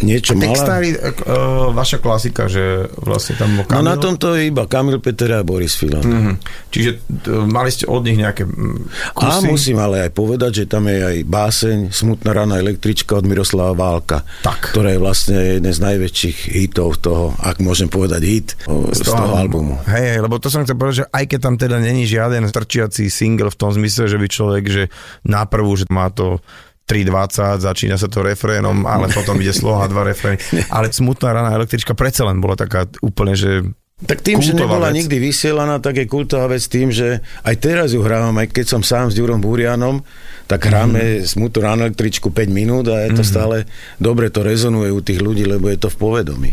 [0.00, 0.44] niečo mala...
[0.52, 3.86] Textári, uh, vaša klasika, že vlastne tam bol No Kamil.
[3.86, 6.04] na tomto je iba Kamil Peter a Boris Filan.
[6.04, 6.16] Mm.
[6.16, 6.32] Mhm.
[6.68, 6.90] Čiže
[7.32, 9.46] uh, mali ste od nich nejaké mm, A kusy?
[9.48, 14.20] musím ale aj povedať, že tam je aj báseň Smutná rána električka od Miroslava Válka,
[14.44, 14.76] Tak.
[14.76, 19.36] ktorá je vlastne jeden z najväčších hitov toho, ak môžem povedať hit, o, z, toho,
[19.36, 19.80] albumu.
[19.88, 23.08] Hej, hej, lebo to som chcel povedať, že aj keď tam teda není žiaden trčiaci
[23.08, 24.82] single v tom zmysle, že by človek, že
[25.24, 26.40] na prvú, že má to
[26.86, 30.38] 3.20, začína sa to refrénom, ale potom ide sloha, dva refrény.
[30.70, 33.66] Ale smutná rána električka predsa len bola taká úplne, že
[34.06, 35.02] Tak tým, že nebola vec.
[35.02, 38.82] nikdy vysielaná, tak je kultová vec tým, že aj teraz ju hrávam, aj keď som
[38.86, 40.04] sám s Ďurom Búrianom,
[40.46, 41.26] tak hráme mm-hmm.
[41.26, 43.26] smutnú ráno električku 5 minút a je to mm-hmm.
[43.26, 43.56] stále
[43.98, 46.50] dobre, to rezonuje u tých ľudí, lebo je to v povedomí.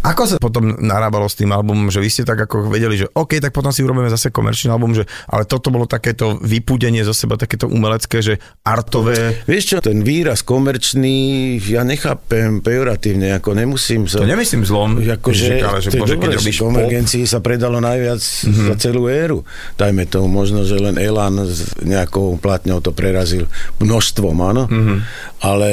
[0.00, 3.36] Ako sa potom narábalo s tým albumom, že vy ste tak ako vedeli, že OK,
[3.36, 7.36] tak potom si urobíme zase komerčný album, že ale toto bolo takéto vypúdenie zo seba,
[7.36, 8.34] takéto umelecké, že
[8.64, 9.44] artové.
[9.44, 14.24] Vieš čo, ten výraz komerčný, ja nechápem pejoratívne, ako nemusím sa...
[14.24, 18.20] To nemyslím zlom, ale že to je bože, keď že robíš konvergencii sa predalo najviac
[18.20, 18.48] Mhm.
[18.50, 18.68] mm-hmm.
[18.72, 19.44] za celú éru.
[19.76, 23.46] Dajme tomu, možno, že len Elan s nejakou platňou to prerazil
[23.80, 24.64] množstvom, áno.
[24.66, 24.76] Mhm.
[24.76, 24.98] Mm-hmm.
[25.40, 25.70] Ale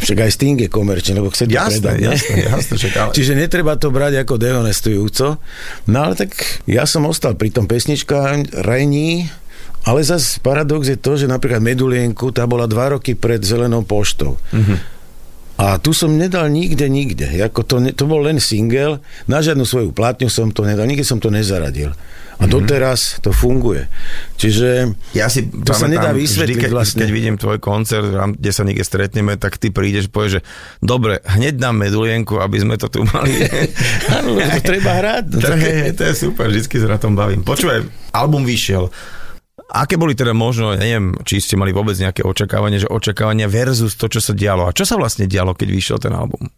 [0.00, 1.96] však aj Sting je komerčný, lebo chce to Jasné, predať.
[1.96, 2.06] ne?
[2.10, 5.26] jasné, jasné, však ale- Čiže netreba to brať ako dehonestujúco.
[5.86, 9.30] No ale tak ja som ostal pri tom pesnička Rení,
[9.84, 14.34] ale zase paradox je to, že napríklad Medulienku, tá bola dva roky pred Zelenou poštou.
[14.50, 14.78] Mm-hmm.
[15.54, 17.30] A tu som nedal nikde, nikde.
[17.30, 21.22] Jako to, to bol len single, na žiadnu svoju platňu som to nedal, nikde som
[21.22, 21.94] to nezaradil.
[22.38, 23.86] A doteraz to funguje.
[24.34, 26.98] Čiže Ja si to sa nedá vysvetliť vždy, keď, vlastne.
[27.00, 30.40] keď vidím tvoj koncert, kde sa niekde stretneme, tak ty prídeš, povieš, že
[30.78, 33.46] dobre, hneď dám medulienku, aby sme to tu mali.
[34.18, 35.24] Áno, to treba hrať.
[35.30, 37.42] No, to, tak- je, to je super, vždycky sa na tom bavím.
[37.42, 38.90] Počúvaj, album vyšiel.
[39.64, 44.06] Aké boli teda možno, neviem, či ste mali vôbec nejaké očakávanie, že očakávania versus to,
[44.06, 44.68] čo sa dialo.
[44.68, 46.50] A čo sa vlastne dialo, keď vyšiel ten album?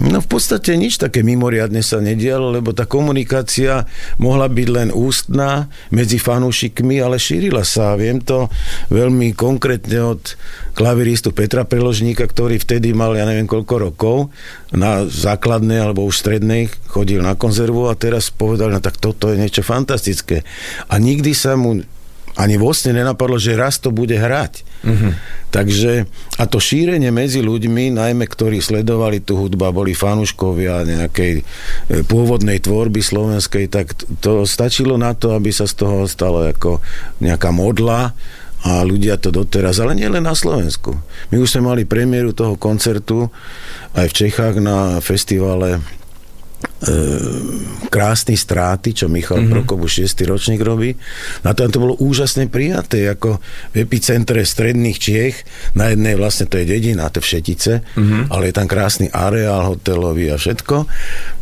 [0.00, 3.84] No v podstate nič také mimoriadne sa nedialo, lebo tá komunikácia
[4.16, 7.94] mohla byť len ústna medzi fanúšikmi, ale šírila sa.
[7.94, 8.48] Viem to
[8.88, 10.22] veľmi konkrétne od
[10.72, 14.16] klaviristu Petra Preložníka, ktorý vtedy mal, ja neviem koľko rokov,
[14.72, 19.36] na základnej alebo už strednej chodil na konzervu a teraz povedal, no tak toto je
[19.36, 20.42] niečo fantastické.
[20.88, 21.84] A nikdy sa mu
[22.32, 24.64] ani vlastne nenapadlo, že raz to bude hrať.
[24.82, 25.12] Mm-hmm.
[25.52, 26.08] Takže,
[26.40, 31.42] a to šírenie medzi ľuďmi, najmä ktorí sledovali tú hudbu, boli fanúškovia nejakej e,
[32.08, 33.92] pôvodnej tvorby slovenskej, tak
[34.24, 36.80] to stačilo na to, aby sa z toho stalo ako
[37.20, 38.16] nejaká modla
[38.62, 40.94] a ľudia to doteraz, ale nie len na Slovensku.
[41.34, 43.28] My už sme mali premiéru toho koncertu
[43.92, 45.82] aj v Čechách na festivale
[47.92, 49.52] krásny stráty, čo Michal mm-hmm.
[49.54, 50.26] Prokop už 6.
[50.26, 50.98] ročník robí.
[51.46, 53.38] Na to, to bolo úžasne prijaté, ako
[53.70, 55.36] v epicentre stredných Čiech.
[55.78, 58.22] Na jednej vlastne to je dedina, to je Všetice, mm-hmm.
[58.34, 60.88] ale je tam krásny areál hotelový a všetko.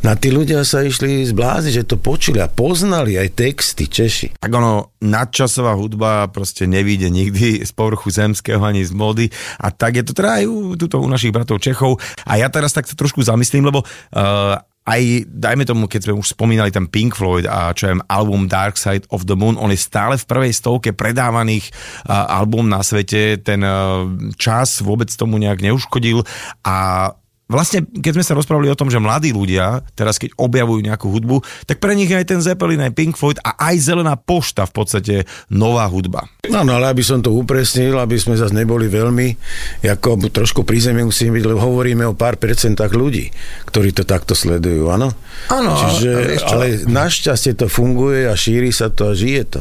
[0.05, 4.37] Na tí ľudia sa išli zbláziť, že to počuli a poznali aj texty Češi.
[4.37, 9.97] Tak ono, nadčasová hudba proste nevíde nikdy z povrchu zemského ani z mody a tak
[9.97, 11.97] je to teda aj u, tuto u našich bratov Čechov
[12.29, 16.35] a ja teraz tak sa trošku zamyslím, lebo uh, aj, dajme tomu, keď sme už
[16.35, 19.79] spomínali ten Pink Floyd a čo je album Dark Side of the Moon, on je
[19.79, 21.71] stále v prvej stovke predávaných
[22.11, 26.27] album na svete, ten uh, čas vôbec tomu nejak neuškodil
[26.67, 27.11] a
[27.51, 31.43] vlastne, keď sme sa rozprávali o tom, že mladí ľudia, teraz keď objavujú nejakú hudbu,
[31.67, 34.73] tak pre nich je aj ten Zeppelin, aj Pink Floyd a aj Zelená pošta v
[34.73, 35.15] podstate
[35.51, 36.31] nová hudba.
[36.47, 39.35] No, no ale aby som to upresnil, aby sme zase neboli veľmi,
[39.83, 43.35] ako trošku pri zemi musíme byť, lebo hovoríme o pár percentách ľudí,
[43.67, 45.11] ktorí to takto sledujú, áno?
[45.51, 46.11] Áno, Čiže,
[46.47, 49.61] ale, ale našťastie to funguje a šíri sa to a žije to.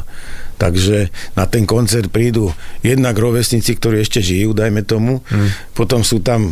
[0.59, 1.07] Takže
[1.39, 2.51] na ten koncert prídu
[2.83, 5.71] jednak rovesníci, ktorí ešte žijú, dajme tomu, hmm.
[5.71, 6.51] potom sú tam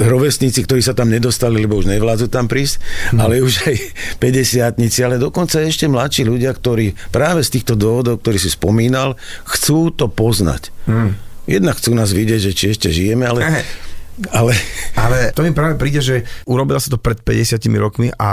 [0.00, 2.80] rovesníci, ktorí sa tam nedostali, lebo už nevládzu tam prísť,
[3.12, 3.18] hmm.
[3.20, 3.76] ale už aj
[4.18, 9.92] 50 ale dokonca ešte mladší ľudia, ktorí práve z týchto dôvodov, ktorý si spomínal, chcú
[9.92, 10.72] to poznať.
[10.88, 11.16] Hmm.
[11.44, 13.40] Jednak chcú nás vidieť, že či ešte žijeme, ale...
[13.44, 13.89] Aha
[14.28, 14.52] ale...
[15.00, 18.30] ale to mi práve príde, že urobila sa to pred 50 rokmi a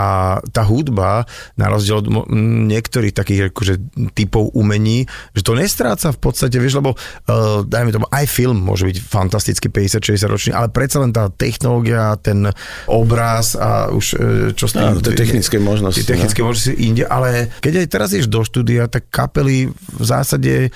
[0.52, 1.24] tá hudba,
[1.56, 2.28] na rozdiel od
[2.68, 3.74] niektorých takých akože,
[4.12, 8.84] typov umení, že to nestráca v podstate, vieš, lebo uh, dajme tomu, aj film môže
[8.84, 12.52] byť fantastický 50-60 ročný, ale predsa len tá technológia, ten
[12.84, 14.18] obraz a už uh,
[14.52, 15.00] čo s tým...
[15.00, 16.04] Tie technické možnosti.
[16.04, 16.52] Tie technické no.
[16.52, 20.68] možnosti inde, ale keď aj teraz ješ do štúdia, tak kapely v zásade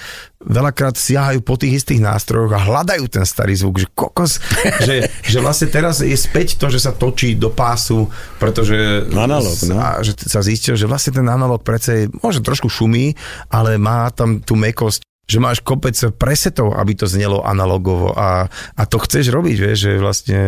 [0.42, 4.42] veľakrát siahajú po tých istých nástrojoch a hľadajú ten starý zvuk, že kokos,
[4.86, 9.76] že, že vlastne teraz je späť to, že sa točí do pásu, pretože analog, no.
[9.78, 13.14] a, že sa zistil, že vlastne ten analog predsa je, môže trošku šumí,
[13.50, 18.82] ale má tam tú mekosť že máš kopec presetov, aby to znelo analogovo a, a
[18.84, 20.38] to chceš robiť, vieš, že vlastne...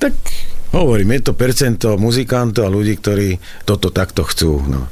[0.00, 0.16] Tak
[0.72, 4.62] hovorím, je to percento muzikantov a ľudí, ktorí toto takto chcú.
[4.64, 4.86] No.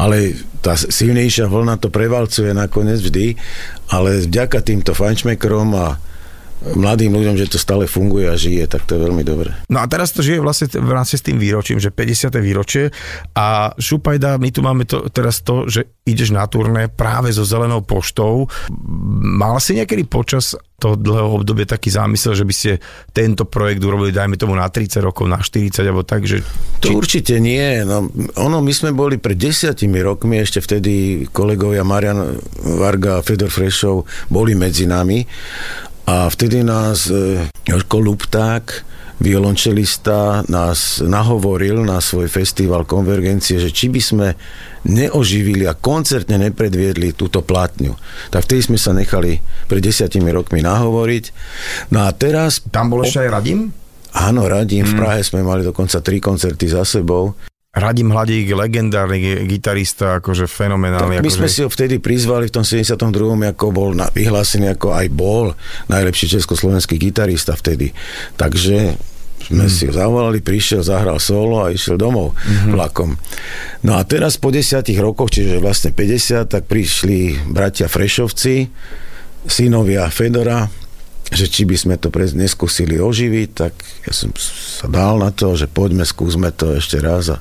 [0.00, 3.36] Ale tá silnejšia vlna to prevalcuje nakoniec vždy,
[3.92, 6.00] ale vďaka týmto fajnšmekrom a
[6.62, 9.54] mladým ľuďom, že to stále funguje a žije, tak to je veľmi dobré.
[9.70, 12.34] No a teraz to žije vlastne v rámci s tým výročím, že 50.
[12.42, 12.90] výročie
[13.34, 17.84] a Šupajda, my tu máme to, teraz to, že ideš na turné práve so zelenou
[17.84, 18.48] poštou.
[19.38, 22.72] Mal si niekedy počas toho dlhého obdobia taký zámysel, že by ste
[23.10, 26.38] tento projekt urobili, dajme tomu na 30 rokov, na 40, alebo tak, že...
[26.78, 26.86] Či...
[26.86, 27.82] To určite nie.
[27.82, 28.06] No,
[28.38, 32.38] ono, my sme boli pred desiatimi rokmi, ešte vtedy kolegovia Marian
[32.78, 35.26] Varga a Fedor Frešov boli medzi nami
[36.08, 38.64] a vtedy nás e, Jožko Lupták,
[39.20, 44.28] violončelista, nás nahovoril na svoj festival Konvergencie, že či by sme
[44.88, 47.92] neoživili a koncertne nepredviedli túto platňu.
[48.32, 51.24] Tak vtedy sme sa nechali pred desiatimi rokmi nahovoriť.
[51.92, 52.64] No a teraz...
[52.72, 53.68] Tam bol ešte aj Radim?
[54.16, 54.88] Áno, Radim.
[54.88, 54.92] Hmm.
[54.94, 57.36] V Prahe sme mali dokonca tri koncerty za sebou.
[57.68, 61.20] Radim Hladík, legendárny gitarista, akože fenomenálny.
[61.20, 61.36] Tak my akože...
[61.36, 62.96] sme si ho vtedy prizvali v tom 72.
[63.52, 65.52] ako bol na, vyhlásený ako aj bol
[65.92, 67.92] najlepší československý gitarista vtedy.
[68.40, 68.96] Takže
[69.52, 69.72] sme hmm.
[69.72, 72.72] si ho zavolali, prišiel, zahral solo a išiel domov hmm.
[72.72, 73.20] vlakom.
[73.84, 78.64] No a teraz po desiatich rokoch, čiže vlastne 50, tak prišli bratia Frešovci,
[79.44, 80.64] synovia Fedora,
[81.28, 83.72] že či by sme to neskúsili oživiť, tak
[84.08, 87.38] ja som sa dal na to, že poďme, skúsme to ešte raz a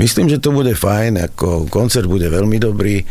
[0.00, 3.04] myslím, že to bude fajn, ako koncert bude veľmi dobrý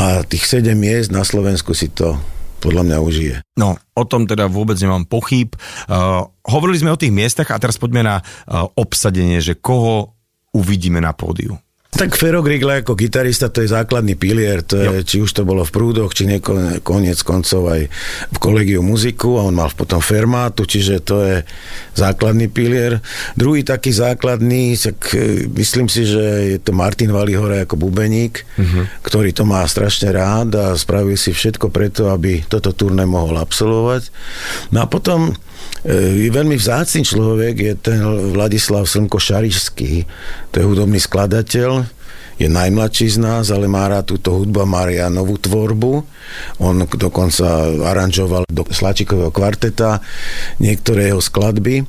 [0.00, 2.16] a tých 7 miest na Slovensku si to
[2.64, 3.34] podľa mňa užije.
[3.60, 5.52] No, o tom teda vôbec nemám pochyb.
[5.84, 10.16] Uh, hovorili sme o tých miestach a teraz poďme na uh, obsadenie, že koho
[10.56, 11.60] uvidíme na pódiu.
[11.94, 15.62] Tak Fero Grigla ako gitarista to je základný pilier, to je, či už to bolo
[15.62, 17.86] v prúdoch, či nieko, koniec koncov aj
[18.34, 21.36] v kolegiu muziku a on mal potom fermátu, čiže to je
[21.94, 22.98] základný pilier.
[23.38, 28.90] Druhý taký základný, tak e, myslím si, že je to Martin Valihora ako bubeník, uh-huh.
[29.06, 34.10] ktorý to má strašne rád a spravil si všetko preto, aby toto turné mohol absolvovať.
[34.74, 35.30] No a potom
[35.84, 38.00] je veľmi vzácný človek je ten
[38.32, 40.08] Vladislav Slnko Šarišský.
[40.52, 41.84] To je hudobný skladateľ,
[42.40, 46.02] je najmladší z nás, ale má rád túto hudbu, má novú tvorbu.
[46.58, 50.02] On dokonca aranžoval do Slačikového kvarteta
[50.58, 51.86] niektoré jeho skladby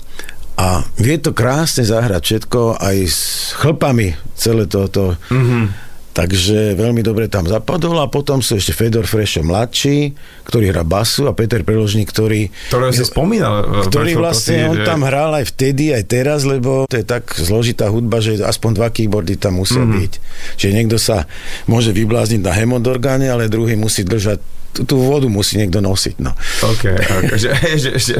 [0.56, 3.20] a vie to krásne zahrať všetko aj s
[3.58, 5.18] chlpami celé toto.
[5.32, 5.85] Mm-hmm
[6.16, 10.16] Takže veľmi dobre tam zapadol a potom sú ešte Fedor Frešo mladší,
[10.48, 12.48] ktorý hrá basu a Peter Preložník, ktorý...
[12.72, 13.84] Ktorý si spomínal.
[13.84, 17.92] E, ktorý vlastne, on tam hral aj vtedy, aj teraz, lebo to je tak zložitá
[17.92, 19.92] hudba, že aspoň dva keyboardy tam musia mm.
[19.92, 20.14] byť.
[20.56, 21.28] Čiže niekto sa
[21.68, 24.40] môže vyblázniť na hemodorgáne, ale druhý musí držať
[24.84, 26.16] tú, vodu musí niekto nosiť.
[26.20, 26.36] No.
[26.68, 27.50] OK, okay že,
[27.84, 28.16] že, že,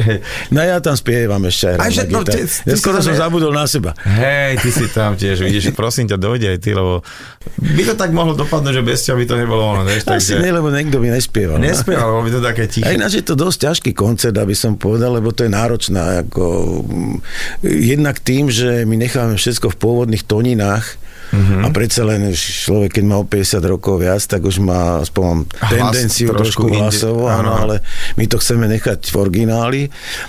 [0.48, 3.20] no ja tam spievam ešte aj, že, no, ty, ty, ja skoro som ne...
[3.20, 3.92] zabudol na seba.
[4.00, 7.04] Hej, ty si tam tiež, vidíš, prosím ťa, dojde aj ty, lebo
[7.60, 9.82] by to tak mohlo dopadnúť, že bez ťa by to nebolo ono.
[9.84, 10.34] Vieš, Asi takže...
[10.40, 11.56] nie, lebo niekto by nespieval.
[11.60, 11.66] No.
[11.66, 12.86] Nespieval, lebo by to také tiché.
[12.88, 16.24] A ináč je to dosť ťažký koncert, aby som povedal, lebo to je náročná.
[16.24, 16.44] Ako,
[17.66, 21.66] jednak tým, že my necháme všetko v pôvodných toninách, Uh-huh.
[21.66, 25.40] A predsa len človek, keď má o 50 rokov viac, tak už má aspoň mám
[25.68, 27.74] tendenciu Hlas, trošku, trošku hlasovo, áno, ale
[28.14, 29.82] my to chceme nechať v origináli.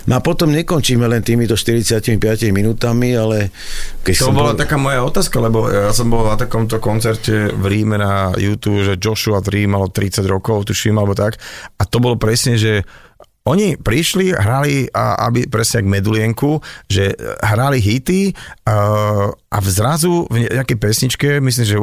[0.10, 2.18] No a potom nekončíme len týmito 45
[2.50, 3.54] minútami, ale...
[4.02, 4.60] Keď to bola bol...
[4.60, 8.98] taká moja otázka, lebo ja som bol na takomto koncerte v Ríme na YouTube, že
[8.98, 11.38] Joshua Tree malo 30 rokov, tuším, alebo tak.
[11.78, 12.88] A to bolo presne, že
[13.48, 16.60] oni prišli, hrali, aby presne jak Medulienku,
[16.92, 18.36] že hrali hity
[18.68, 21.78] a, a zrazu v nejakej pesničke, myslím, že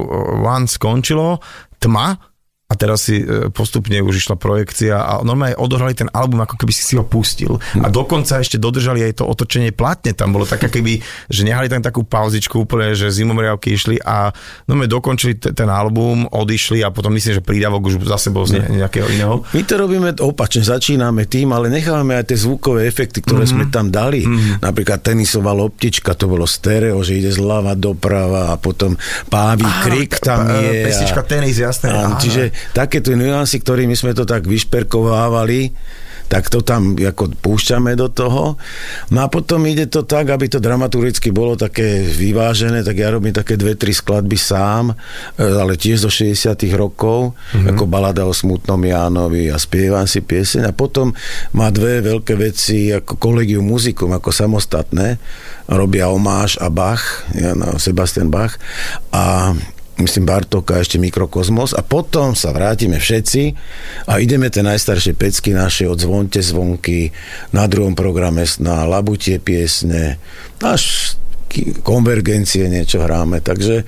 [0.44, 1.40] One skončilo,
[1.81, 2.20] tma,
[2.64, 6.72] a teraz si e, postupne už išla projekcia a normálne odohrali ten album, ako keby
[6.72, 7.61] si si ho pustil.
[7.77, 10.16] A dokonca ešte dodržali aj to otočenie platne.
[10.16, 10.96] Tam bolo tak, keby,
[11.29, 14.33] že nehali tam takú pauzičku úplne, že zimomriavky išli a
[14.64, 18.57] normálne dokončili t- ten album, odišli a potom myslím, že prídavok už zase bol z
[18.57, 19.44] ne- nejakého iného.
[19.53, 23.61] My to robíme opačne, začíname tým, ale nechávame aj tie zvukové efekty, ktoré mm-hmm.
[23.61, 24.24] sme tam dali.
[24.24, 24.64] Mm-hmm.
[24.64, 28.96] Napríklad tenisová loptička, to bolo stereo, že ide zľava doprava a potom
[29.29, 30.88] pávý krik tam je.
[30.88, 31.92] Pesnička tenis, jasné.
[31.92, 35.75] A, čiže takéto nuancy, ktorými sme to tak vyšperkovávali,
[36.29, 38.57] tak to tam ako púšťame do toho.
[39.12, 43.37] No a potom ide to tak, aby to dramaturgicky bolo také vyvážené, tak ja robím
[43.37, 44.95] také dve, tri skladby sám, e,
[45.45, 47.77] ale tiež zo 60 rokov, mm-hmm.
[47.77, 51.12] ako balada o smutnom Jánovi a spievam si pieseň a potom
[51.53, 55.21] má dve veľké veci ako kolegium muzikum, ako samostatné,
[55.69, 58.57] robia Omáš a Bach, ja, no, Sebastian Bach
[59.12, 59.53] a
[59.99, 63.43] myslím Bartok a ešte Mikrokosmos a potom sa vrátime všetci
[64.11, 67.15] a ideme tie najstaršie pecky naše od Zvonte zvonky,
[67.55, 70.19] na druhom programe na Labutie piesne,
[70.63, 71.15] až
[71.87, 73.87] konvergencie niečo hráme, takže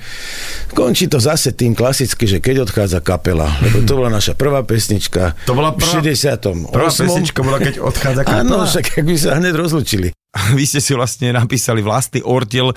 [0.71, 5.35] končí to zase tým klasicky, že keď odchádza kapela, lebo to bola naša prvá pesnička
[5.43, 6.71] to bola prvá, v 60.
[6.71, 8.47] Prvá pesnička bola, keď odchádza kapela?
[8.47, 10.15] Áno, však ak by sa hneď rozlučili.
[10.55, 12.71] Vy ste si vlastne napísali vlastný ortiel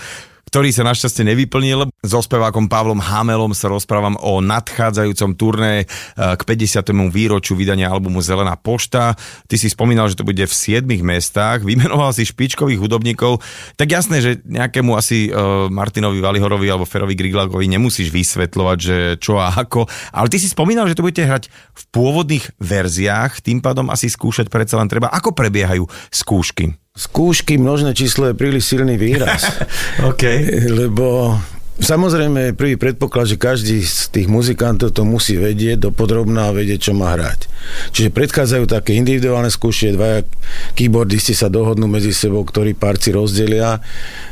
[0.50, 1.94] ktorý sa našťastie nevyplnil.
[2.02, 6.90] So spevákom Pavlom Hamelom sa rozprávam o nadchádzajúcom turné eh, k 50.
[7.06, 9.14] výročiu vydania albumu Zelená pošta.
[9.46, 13.38] Ty si spomínal, že to bude v 7 mestách, vymenoval si špičkových hudobníkov.
[13.78, 19.38] Tak jasné, že nejakému asi uh, Martinovi Valihorovi alebo Ferovi Griglagovi nemusíš vysvetľovať, že čo
[19.38, 19.86] a ako.
[20.10, 24.50] Ale ty si spomínal, že to budete hrať v pôvodných verziách, tým pádom asi skúšať
[24.50, 25.12] predsa len treba.
[25.14, 26.74] Ako prebiehajú skúšky?
[26.90, 29.46] Skúšky množné číslo je príliš silný výraz.
[30.11, 30.26] OK.
[30.66, 31.38] Lebo
[31.81, 36.90] Samozrejme, prvý predpoklad, že každý z tých muzikantov to musí vedieť do podrobná a vedieť,
[36.90, 37.48] čo má hrať.
[37.96, 40.29] Čiže predchádzajú také individuálne skúšie, dvaja
[40.76, 43.81] keyboardisti sa dohodnú medzi sebou, ktorí párci rozdelia.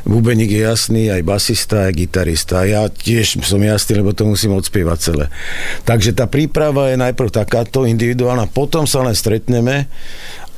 [0.05, 2.69] Bubeník je jasný, aj basista, aj gitarista.
[2.69, 5.25] Ja tiež som jasný, lebo to musím odspievať celé.
[5.89, 9.89] Takže tá príprava je najprv takáto individuálna, potom sa len stretneme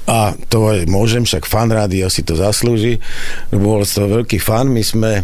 [0.10, 2.98] a to je, môžem, však fan rádio si to zaslúži.
[3.54, 4.68] Bol toho veľký fan.
[4.74, 5.22] My sme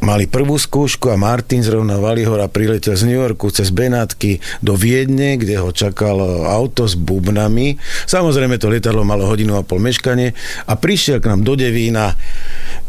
[0.00, 5.36] mali prvú skúšku a Martin zrovna Valihora priletel z New Yorku cez Benátky do Viedne,
[5.36, 7.76] kde ho čakalo auto s bubnami.
[8.08, 10.32] Samozrejme to lietadlo malo hodinu a pol meškanie
[10.64, 12.16] a prišiel k nám do Devína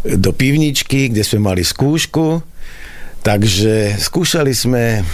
[0.08, 2.44] do pivničky, kde sme mali skúšku.
[3.22, 5.06] Takže skúšali sme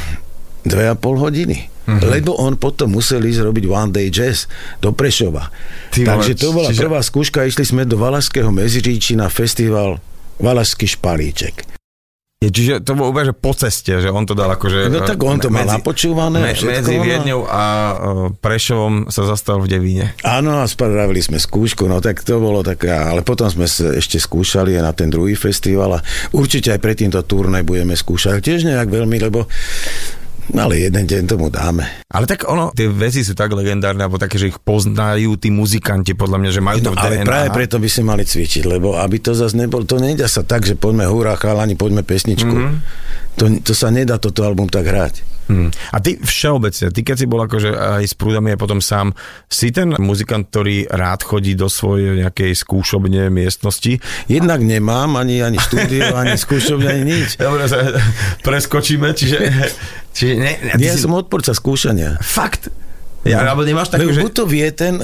[0.64, 1.77] dve a pol hodiny.
[1.88, 2.04] Mm-hmm.
[2.12, 4.52] Lebo on potom musel ísť robiť One Day Jazz
[4.84, 5.48] do Prešova.
[5.96, 6.84] Ty Takže to bola čiže...
[6.84, 10.04] prvá skúška, išli sme do Valašského Meziříči na festival
[10.44, 11.64] Valašský špalíček.
[12.38, 14.94] Je, čiže to bolo úplne, že po ceste, že on to dal akože...
[14.94, 16.38] No tak on to medzi, mal napočúvané.
[16.38, 16.94] Me, medzi.
[17.02, 17.64] Viedňou a
[18.38, 20.14] Prešovom sa zastal v Devíne.
[20.22, 24.78] Áno, a spravili sme skúšku, no tak to bolo taká, ale potom sme ešte skúšali
[24.78, 28.38] na ten druhý festival a určite aj pred týmto turné budeme skúšať.
[28.38, 29.50] Tiež nejak veľmi, lebo
[30.56, 31.84] ale jeden deň tomu dáme.
[32.08, 36.16] Ale tak ono, tie veci sú tak legendárne, alebo také, že ich poznajú tí muzikanti,
[36.16, 37.28] podľa mňa, že majú no, to v ale DNA.
[37.28, 40.64] práve preto by sme mali cvičiť, lebo aby to zase nebol, to nejde sa tak,
[40.64, 42.56] že poďme hurá, chalani, poďme pesničku.
[42.56, 42.78] Mm-hmm.
[43.38, 45.38] To, to sa nedá toto album tak hrať.
[45.48, 45.72] Hmm.
[45.96, 49.16] A ty všeobecne, ty keď si bol akože aj s prúdami a potom sám,
[49.48, 54.04] si ten muzikant, ktorý rád chodí do svojej nejakej skúšobne miestnosti?
[54.28, 57.30] Jednak nemám ani, ani štúdio, ani skúšobne, ani nič.
[57.40, 57.64] Dobre,
[58.44, 59.40] preskočíme, čiže...
[60.18, 61.06] čiže ne, ne, ja si...
[61.06, 62.18] som odporca skúšania.
[62.26, 62.74] Fakt?
[63.28, 64.24] Ja, alebo nemáš takú, že...
[64.24, 64.98] Buď to vie ten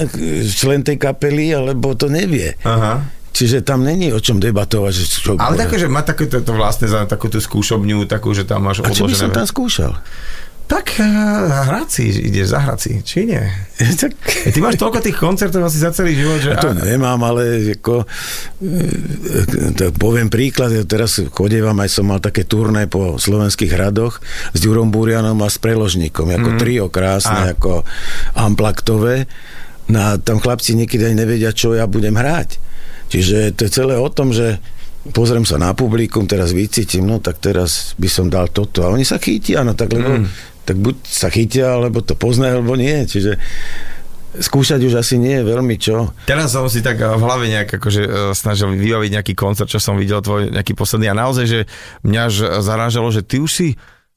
[0.48, 2.56] člen tej kapely, alebo to nevie.
[2.64, 3.04] Aha.
[3.34, 4.92] Čiže tam není o čom debatovať.
[4.94, 8.70] Že čo Ale také, že má takéto to vlastne za takúto skúšobňu, takú, že tam
[8.70, 9.98] máš A čo by som tam skúšal?
[10.64, 11.04] Tak eh,
[11.68, 13.42] hrať si, ideš zahrať si, či nie?
[14.00, 16.56] tak, Ty máš toľko tých koncertov asi za celý život, že...
[16.56, 18.08] Ja to nemám, ale ako,
[18.64, 24.24] e, to poviem príklad, ja teraz chodievam, aj som mal také turné po slovenských hradoch
[24.56, 26.58] s Jurom Burianom a s preložníkom, ako mm.
[26.58, 27.52] trio krásne, A.
[27.52, 27.84] ako
[28.32, 29.28] amplaktové.
[29.92, 32.56] No a tam chlapci niekedy aj nevedia, čo ja budem hrať.
[33.12, 34.64] Čiže to je celé o tom, že
[35.12, 38.88] pozriem sa na publikum, teraz vycítim, no tak teraz by som dal toto.
[38.88, 40.53] A oni sa chytia, no tak lebo, mm.
[40.64, 43.04] Tak buď sa chytia, alebo to poznajú, alebo nie.
[43.04, 43.36] Čiže
[44.34, 46.10] skúšať už asi nie je veľmi čo.
[46.26, 49.94] Teraz som si tak v hlave nejak akože e, snažil vybaviť nejaký koncert, čo som
[49.94, 51.60] videl tvoj nejaký posledný a naozaj, že
[52.02, 53.68] mňa až zarážalo, že ty už si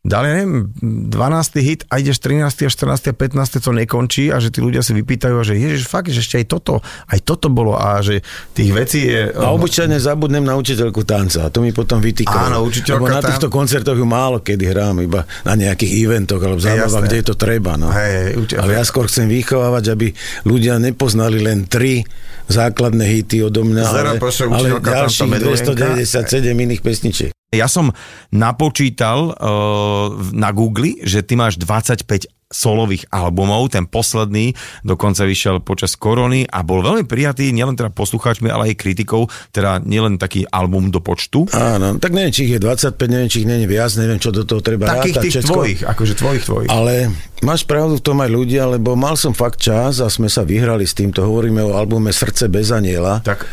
[0.07, 0.71] dal, ja neviem,
[1.11, 1.11] 12.
[1.59, 2.47] hit a ideš 13.
[2.63, 3.11] a 14.
[3.11, 3.59] a 15.
[3.59, 6.45] to nekončí a že tí ľudia si vypýtajú, a že ježiš, fakt, že ešte aj
[6.47, 6.79] toto,
[7.11, 8.23] aj toto bolo a že
[8.55, 9.35] tých vecí je...
[9.35, 12.47] A obyčajne zabudnem na učiteľku tanca a to mi potom vytýkajú.
[12.47, 16.63] Áno, učiteľka Lebo na týchto koncertoch ju málo kedy hrám, iba na nejakých eventoch alebo
[16.63, 17.03] jasné.
[17.03, 17.75] kde je to treba.
[17.75, 17.91] No.
[17.91, 20.07] Hej, uči- Ale ja skôr chcem vychovávať, aby
[20.47, 22.07] ľudia nepoznali len tri
[22.47, 24.19] základné hity odo mňa, Zero ale,
[24.55, 25.75] ale ďalších Medujenka.
[25.75, 27.36] 297 iných pesničiek.
[27.55, 27.95] Ja som
[28.27, 35.99] napočítal uh, na Google, že ty máš 25 solových albumov, ten posledný dokonca vyšiel počas
[35.99, 40.87] korony a bol veľmi prijatý nielen teda poslucháčmi, ale aj kritikou, teda nielen taký album
[40.91, 41.47] do počtu.
[41.51, 44.47] Áno, tak neviem, či ich je 25, neviem, či ich je viac, neviem, čo do
[44.47, 45.23] toho treba Takých rátať.
[45.23, 45.55] tých všetko.
[45.55, 46.69] tvojich, akože tvojich, tvojich.
[46.71, 47.11] Ale
[47.43, 50.87] máš pravdu v tom aj ľudia, lebo mal som fakt čas a sme sa vyhrali
[50.87, 51.27] s týmto.
[51.27, 53.19] Hovoríme o albume Srdce bez aniela.
[53.23, 53.43] Tak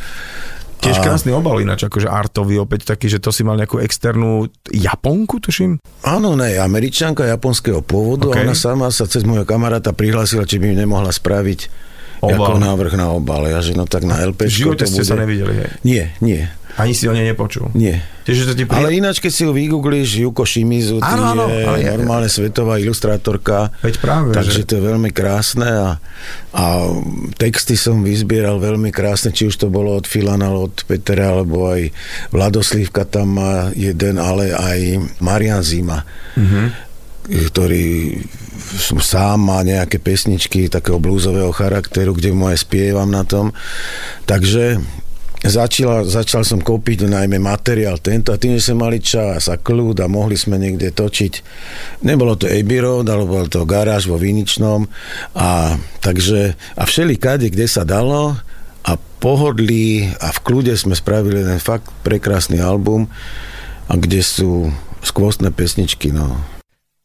[0.85, 5.41] tiež krásny obal ináč, akože artový opäť taký, že to si mal nejakú externú Japonku,
[5.41, 5.81] tuším?
[6.05, 8.37] Áno, ne, američanka japonského pôvodu OK.
[8.37, 11.61] a ona sama sa cez môjho kamaráta prihlásila, či by mi nemohla spraviť
[12.25, 12.41] Obal.
[12.41, 13.45] ako návrh na obal.
[13.49, 14.49] Ja, že no tak na LP.
[14.49, 15.71] V živote ste sa nevideli, hej?
[15.85, 17.71] Nie, nie, Ani si o nej nepočul.
[17.73, 17.95] nie.
[18.25, 18.81] Čiže to ti pri...
[18.81, 22.77] Ale ináč, keď si ju vygoogliš, Yuko Shimizu, Áno, áno, je ale je- normálne svetová
[22.77, 23.69] ilustrátorka.
[23.79, 25.89] Veď práve, Takže že- to je veľmi krásne a,
[26.51, 26.65] a
[27.37, 31.93] texty som vyzbieral veľmi krásne, či už to bolo od Filana, od Petera, alebo aj
[32.31, 34.81] Vladoslívka tam má jeden, ale aj
[35.19, 36.01] Marian Zima.
[36.35, 38.21] Mm-hmm ktorý
[39.01, 43.49] sám má nejaké pesničky takého blúzového charakteru, kde mu aj spievam na tom.
[44.23, 44.77] Takže
[45.45, 50.01] Začala, začal som kúpiť najmä materiál tento a tým, že sme mali čas a kľud
[50.01, 51.45] a mohli sme niekde točiť.
[52.01, 54.89] Nebolo to Abbey Road, ale bol to garáž vo Viničnom
[55.37, 58.41] a takže a všeli kade, kde sa dalo
[58.89, 63.13] a pohodlí a v kľude sme spravili ten fakt prekrásny album
[63.85, 64.73] a kde sú
[65.05, 66.54] skvostné pesničky, no.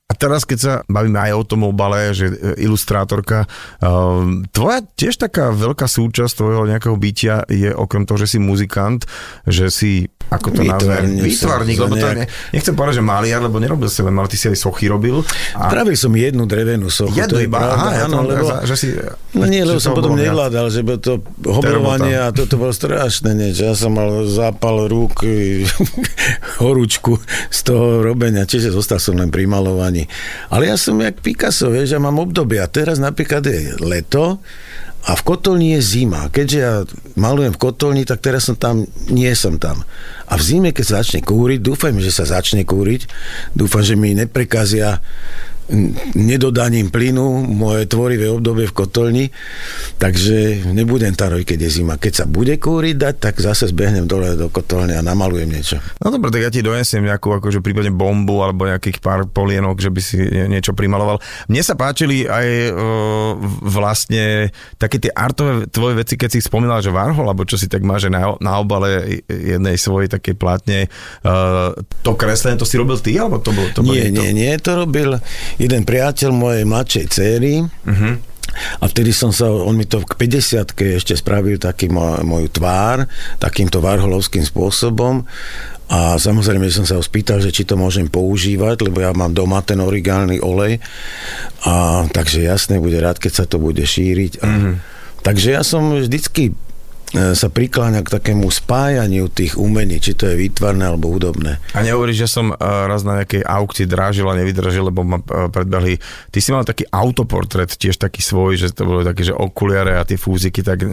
[0.10, 2.34] A teraz, keď sa bavíme aj o tom obale, že e,
[2.66, 3.46] ilustrátorka,
[3.78, 9.06] um, tvoja tiež taká veľká súčasť tvojho nejakého bytia je okrem toho, že si muzikant,
[9.46, 9.92] že si,
[10.28, 14.02] ako to nazvem, Výtvarník lebo to nejak- ne, nechcem povedať, že maliar, lebo nerobil si
[14.02, 15.22] len, ale ty si aj sochy robil.
[15.54, 17.14] A Spravil som jednu drevenú sochu.
[17.14, 18.88] jednu to je iba, pravda, aha, ja áno, to, lebo, že si...
[19.30, 23.62] No nie, lebo som potom nevládal, že by to hoblovanie a toto bolo strašné niečo.
[23.64, 25.22] Ja som mal zápal rúk,
[26.62, 29.99] horúčku z toho robenia, čiže zostal som len pri malovaní.
[30.54, 32.70] Ale ja som jak Picasso, vieš, ja mám obdobia.
[32.70, 34.38] Teraz napríklad je leto
[35.08, 36.28] a v kotolni je zima.
[36.28, 36.84] Keďže ja
[37.16, 39.88] malujem v kotolni, tak teraz som tam, nie som tam.
[40.28, 43.08] A v zime, keď sa začne kúriť, dúfam, že sa začne kúriť,
[43.56, 45.00] dúfam, že mi neprekazia
[46.14, 49.26] nedodaním plynu moje tvorivé obdobie v kotolni,
[49.96, 51.96] takže nebudem taroj, keď je zima.
[51.96, 55.78] Keď sa bude kúriť dať, tak zase zbehnem dole do kotolne a namalujem niečo.
[56.02, 59.90] No dobre, tak ja ti donesiem nejakú akože prípadne bombu alebo nejakých pár polienok, že
[59.90, 61.22] by si nie- niečo primaloval.
[61.46, 62.72] Mne sa páčili aj e,
[63.62, 67.86] vlastne také tie artové tvoje veci, keď si spomínal, že Warhol, alebo čo si tak
[67.86, 70.88] má, že na, na obale jednej svojej takej plátne, e,
[72.02, 74.22] to kreslenie, to si robil ty, alebo to bolo to bol Nie, niekto?
[74.26, 75.20] nie, nie, to robil
[75.60, 77.54] jeden priateľ mojej mladšej céry.
[77.86, 78.12] Mhm.
[78.82, 83.06] A vtedy som sa, on mi to k 50 ešte spravil taký mo, moju tvár,
[83.38, 85.22] takýmto varholovským spôsobom.
[85.90, 89.34] A samozrejme, že som sa ho spýtal, že či to môžem používať, lebo ja mám
[89.34, 90.82] doma ten originálny olej.
[91.66, 94.42] A takže jasne, bude rád, keď sa to bude šíriť.
[94.42, 94.76] A, mm-hmm.
[95.26, 96.54] Takže ja som vždycky
[97.12, 101.58] sa prikláňa k takému spájaniu tých umení, či to je výtvarné alebo hudobné.
[101.72, 105.48] A nehovoríš, že som uh, raz na nejakej aukcii drážil a nevydržil, lebo ma uh,
[105.48, 105.98] predbehli.
[106.28, 110.04] Ty si mal taký autoportrét, tiež taký svoj, že to bolo také, že okuliare a
[110.04, 110.86] tie fúziky, tak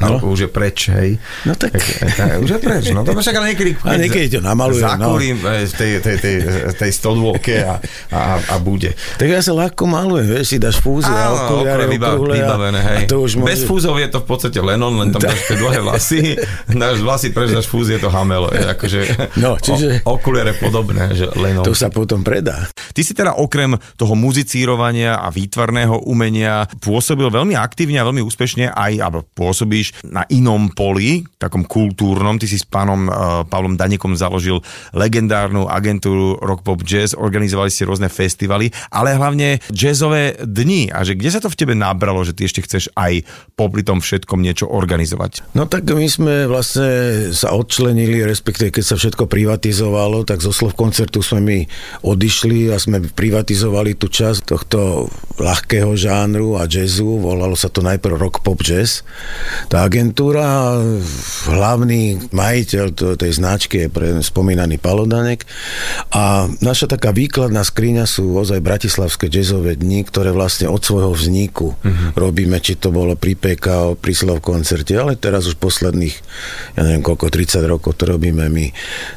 [0.00, 0.18] No.
[0.26, 1.16] už je preč, hej.
[1.44, 1.78] No tak-
[2.10, 3.70] tak už je preč, no to však ale niekedy...
[3.80, 5.14] A niekedy to namalujem, no.
[5.14, 6.36] Zakúrim eh, v tej, tej, tej,
[6.74, 7.78] tej stodôlke a,
[8.10, 8.90] a, a bude.
[9.16, 12.32] Tak ja sa ľahko malujem, vieš, si dáš fúzy a Áno, okuliare okolo vyba- okrúhle
[12.32, 12.96] a, vybavené, hej.
[12.96, 13.30] a to už
[15.60, 16.20] Dáš dlhé vlasy,
[16.72, 18.48] náš vlasy preč náš fúz je to hamelo.
[18.48, 19.00] Je akože
[19.36, 22.64] No, čiže- o, okuliare podobné, že len To sa potom predá.
[22.96, 28.72] Ty si teda okrem toho muzicírovania a výtvarného umenia pôsobil veľmi aktívne a veľmi úspešne
[28.72, 32.40] aj, alebo pôsobíš na inom poli, takom kultúrnom.
[32.40, 34.64] Ty si s pánom uh, Pavlom Danekom založil
[34.96, 40.88] legendárnu agentúru Rock Pop Jazz, organizovali ste rôzne festivaly, ale hlavne jazzové dni.
[40.88, 44.00] A že kde sa to v tebe nabralo, že ty ešte chceš aj popri tom
[44.00, 45.49] všetkom niečo organizovať?
[45.50, 50.78] No tak my sme vlastne sa odčlenili, respektíve keď sa všetko privatizovalo, tak zo slov
[50.78, 51.58] koncertu sme my
[52.06, 57.18] odišli a sme privatizovali tú časť tohto ľahkého žánru a jazzu.
[57.18, 59.02] Volalo sa to najprv rock pop jazz.
[59.66, 60.78] Tá agentúra,
[61.50, 65.48] hlavný majiteľ tej značky je pre spomínaný Palodanek
[66.14, 71.74] a naša taká výkladná skriňa sú ozaj bratislavské jazzové dni, ktoré vlastne od svojho vzniku
[72.14, 76.16] robíme, či to bolo pri PKO, pri Slov koncerte, ale teraz už posledných,
[76.76, 78.66] ja neviem koľko, 30 rokov to robíme my.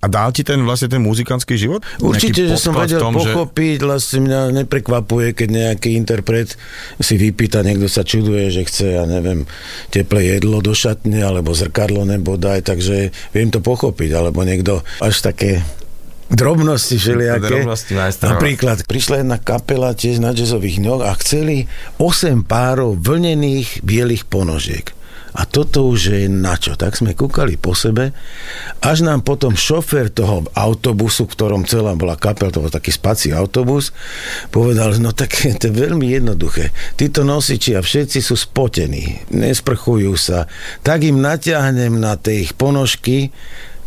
[0.03, 1.83] A dal ti ten vlastne ten muzikantský život?
[1.99, 6.55] Určite, že som vedel tom, pochopiť, vlastne mňa neprekvapuje, keď nejaký interpret
[7.01, 9.47] si vypýta, niekto sa čuduje, že chce, ja neviem,
[9.89, 15.63] teplé jedlo do šatne, alebo zrkadlo nebodaj, takže viem to pochopiť, alebo niekto až také
[16.33, 17.61] drobnosti všelijaké.
[17.61, 17.93] Drobnosti.
[18.25, 21.69] Napríklad prišla jedna kapela tiež na jazzových dňoch a chceli
[22.01, 24.89] 8 párov vlnených bielých ponožiek.
[25.33, 26.77] A toto už je na čo.
[26.77, 28.13] Tak sme kúkali po sebe,
[28.85, 33.33] až nám potom šofér toho autobusu, v ktorom celá bola kapel, to bol taký spací
[33.33, 33.89] autobus,
[34.53, 36.69] povedal, no tak to je veľmi jednoduché.
[36.93, 40.45] Títo nosiči a všetci sú spotení, nesprchujú sa.
[40.85, 43.33] Tak im natiahnem na tie ich ponožky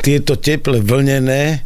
[0.03, 1.62] tieto teple vlnené,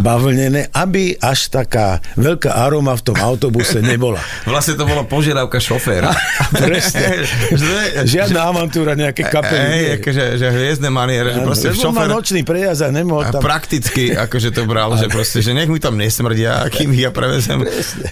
[0.00, 4.20] bavlnené, aby až taká veľká aroma v tom autobuse nebola.
[4.50, 6.12] Vlastne to bola požiadavka šoféra.
[6.66, 7.24] Presne.
[8.16, 9.66] Žiadna avantúra, nejaké kapely.
[9.66, 9.94] Hej, nie.
[10.00, 13.40] akože, že hviezdne maniere, že proste šofér nočný prejazd a nemohol tam...
[13.40, 17.64] prakticky akože to bral, že proste, že nech mi tam nesmrdia, kým ja prevezem.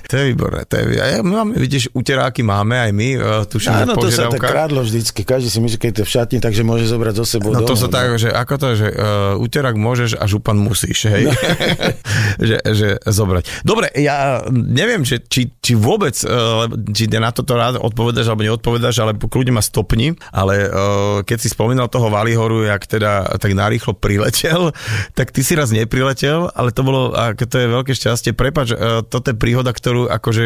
[0.08, 3.72] To je výborné, to je ja, my máme, vidíš, uteráky máme aj my, uh, tuším,
[3.84, 5.26] Áno, to sa tak krádlo vždycky.
[5.26, 7.74] Každý si myslí, keď je to v šatni, takže môže zobrať zo sebou No to
[7.74, 11.28] domov, sa tak, že ako to, že uh, uterák môžeš a župan musíš, hej?
[11.28, 11.32] No.
[12.48, 13.64] že, že zobrať.
[13.66, 18.96] Dobre, ja neviem, že, či, či vôbec, uh, či na toto rád odpovedáš alebo neodpovedáš,
[19.00, 23.94] ale kľudne ma stopni, ale uh, keď si spomínal toho Valihoru, jak teda tak narýchlo
[23.96, 24.74] priletel,
[25.18, 28.32] tak ty si raz nepriletel, ale to bolo, to je veľké šťastie.
[28.34, 30.44] Prepač, uh, toto je príhoda, ktorú akože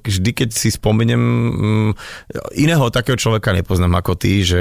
[0.00, 1.90] vždy, keď si spomeniem, um,
[2.54, 4.60] iného takého človeka nepoznám ako ty, že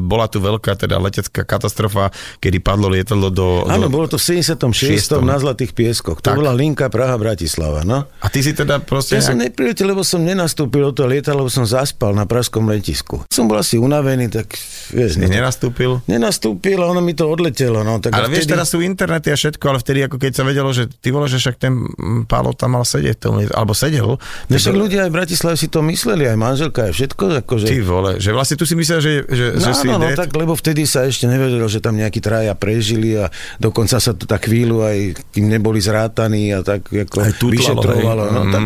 [0.00, 3.64] bola tu veľká teda letecká katastrofa, kedy padlo lietadlo do...
[3.66, 3.92] Áno, do...
[3.92, 4.96] bolo to v 76.
[4.96, 5.26] Šiestom.
[5.26, 6.20] na Zlatých pieskoch.
[6.20, 6.36] To Tak.
[6.36, 8.04] bola linka Praha-Bratislava, no.
[8.20, 9.16] A ty si teda proste...
[9.16, 12.68] Ja som nejak- nepriletel, lebo som nenastúpil do toho lietadla, lebo som zaspal na pražskom
[12.68, 13.24] letisku.
[13.32, 14.52] Som bol asi unavený, tak
[14.92, 16.04] vieš, si no, nenastúpil?
[16.04, 17.80] nenastúpil a ono mi to odletelo.
[17.80, 20.44] No, tak Ale a vieš, teraz sú internety a všetko, ale vtedy, ako keď sa
[20.44, 24.20] vedelo, že ty vole, že však ten mm, Pálo tam mal sedieť, tom, alebo sedel.
[24.20, 27.24] No však ľudia aj v Bratislave si to mysleli, aj manželka, aj všetko.
[27.48, 27.64] Akože...
[27.64, 30.52] Ty vole, že vlastne tu si myslel, že, že, No, že si no tak, lebo
[30.52, 34.84] vtedy sa ešte nevedelo, že tam nejakí traja prežili a dokonca sa to tak chvíľu
[34.84, 34.98] aj,
[35.36, 38.22] kým neboli zrátaní a tak ako Aj vyšetrovalo.
[38.26, 38.52] No, Mm.
[38.52, 38.64] tak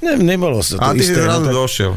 [0.00, 1.20] ne, nebolo sa to a ty si isté.
[1.20, 1.92] zrazu no, tak, došiel.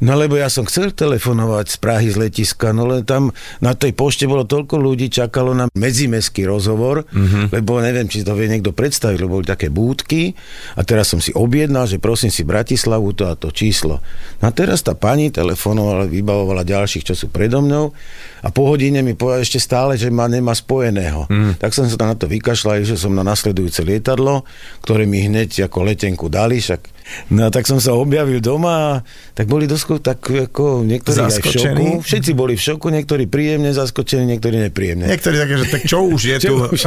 [0.00, 3.92] No lebo ja som chcel telefonovať z Prahy z letiska, no len tam na tej
[3.92, 7.20] pošte bolo toľko ľudí, čakalo na medzimestský rozhovor, Mhm.
[7.20, 7.44] mm-hmm.
[7.52, 10.32] lebo neviem, či to vie niekto predstaviť, lebo boli také búdky
[10.74, 14.00] a teraz som si objednal, že prosím si Bratislavu to a to číslo.
[14.40, 17.92] No a teraz tá pani telefonovala, vybavovala ďalších, čo sú predo mnou
[18.40, 21.28] a po hodine mi povedala ešte stále, že ma nemá spojeného.
[21.28, 21.60] Mm.
[21.60, 24.48] Tak som sa na to vykašľal, že som na nasledujúce lietadlo,
[24.80, 26.99] ktoré mi hneď ako letenku dali, však
[27.30, 28.90] No tak som sa objavil doma a
[29.34, 31.86] tak boli dosť tak ako niektorí aj v Zaskočení?
[31.98, 32.06] šoku.
[32.06, 35.06] Všetci boli v šoku, niektorí príjemne zaskočení, niektorí nepríjemne.
[35.08, 36.54] Niektorí také, že tak čo už je tu?
[36.54, 36.80] Čo už?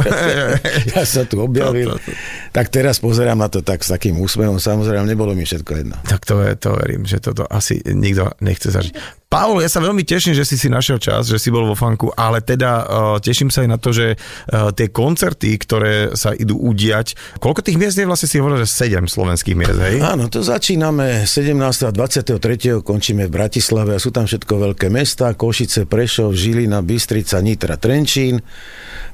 [0.94, 1.92] ja sa tu objavil.
[1.92, 2.12] To, to, to.
[2.54, 5.98] Tak teraz pozerám na to tak s takým úsmevom, samozrejme, nebolo mi všetko jedno.
[6.06, 9.26] Tak to, je, to verím, že toto asi nikto nechce zažiť.
[9.26, 12.14] Pavol, ja sa veľmi teším, že si si našiel čas, že si bol vo fanku,
[12.14, 12.86] ale teda uh,
[13.18, 17.74] teším sa aj na to, že uh, tie koncerty, ktoré sa idú udiať, koľko tých
[17.74, 19.98] miest je vlastne si hovoril, že 7 slovenských miest, hej?
[20.06, 21.58] Áno, to začíname 17.
[21.58, 22.38] a 23.
[22.86, 28.38] končíme v Bratislave a sú tam všetko veľké mesta, Košice, Prešov, Žilina, Bystrica, Nitra, Trenčín.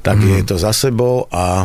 [0.04, 0.28] Tak mm.
[0.36, 1.64] je to za sebou a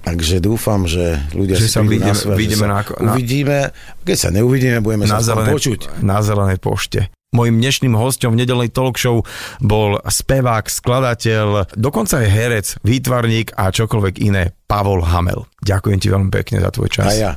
[0.00, 3.12] Takže dúfam, že ľudia Že si sa vidíme- na svet, že vidíme sa na- na-
[3.12, 3.58] uvidíme.
[4.02, 5.80] Keď sa neuvidíme, budeme na sa zelenej, počuť.
[6.00, 7.00] na zelenej pošte.
[7.30, 9.22] Mojím dnešným hostom v nedelnej talk show
[9.60, 15.46] bol spevák, skladateľ, dokonca aj herec, výtvarník a čokoľvek iné, Pavol Hamel.
[15.60, 17.06] Ďakujem ti veľmi pekne za tvoj čas.
[17.06, 17.30] A ja.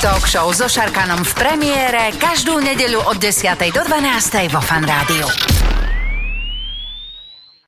[0.00, 3.52] Talk show so Šarkanom v premiére každú nedeľu od 10.
[3.68, 4.48] do 12.
[4.48, 5.28] vo Fan Rádiu.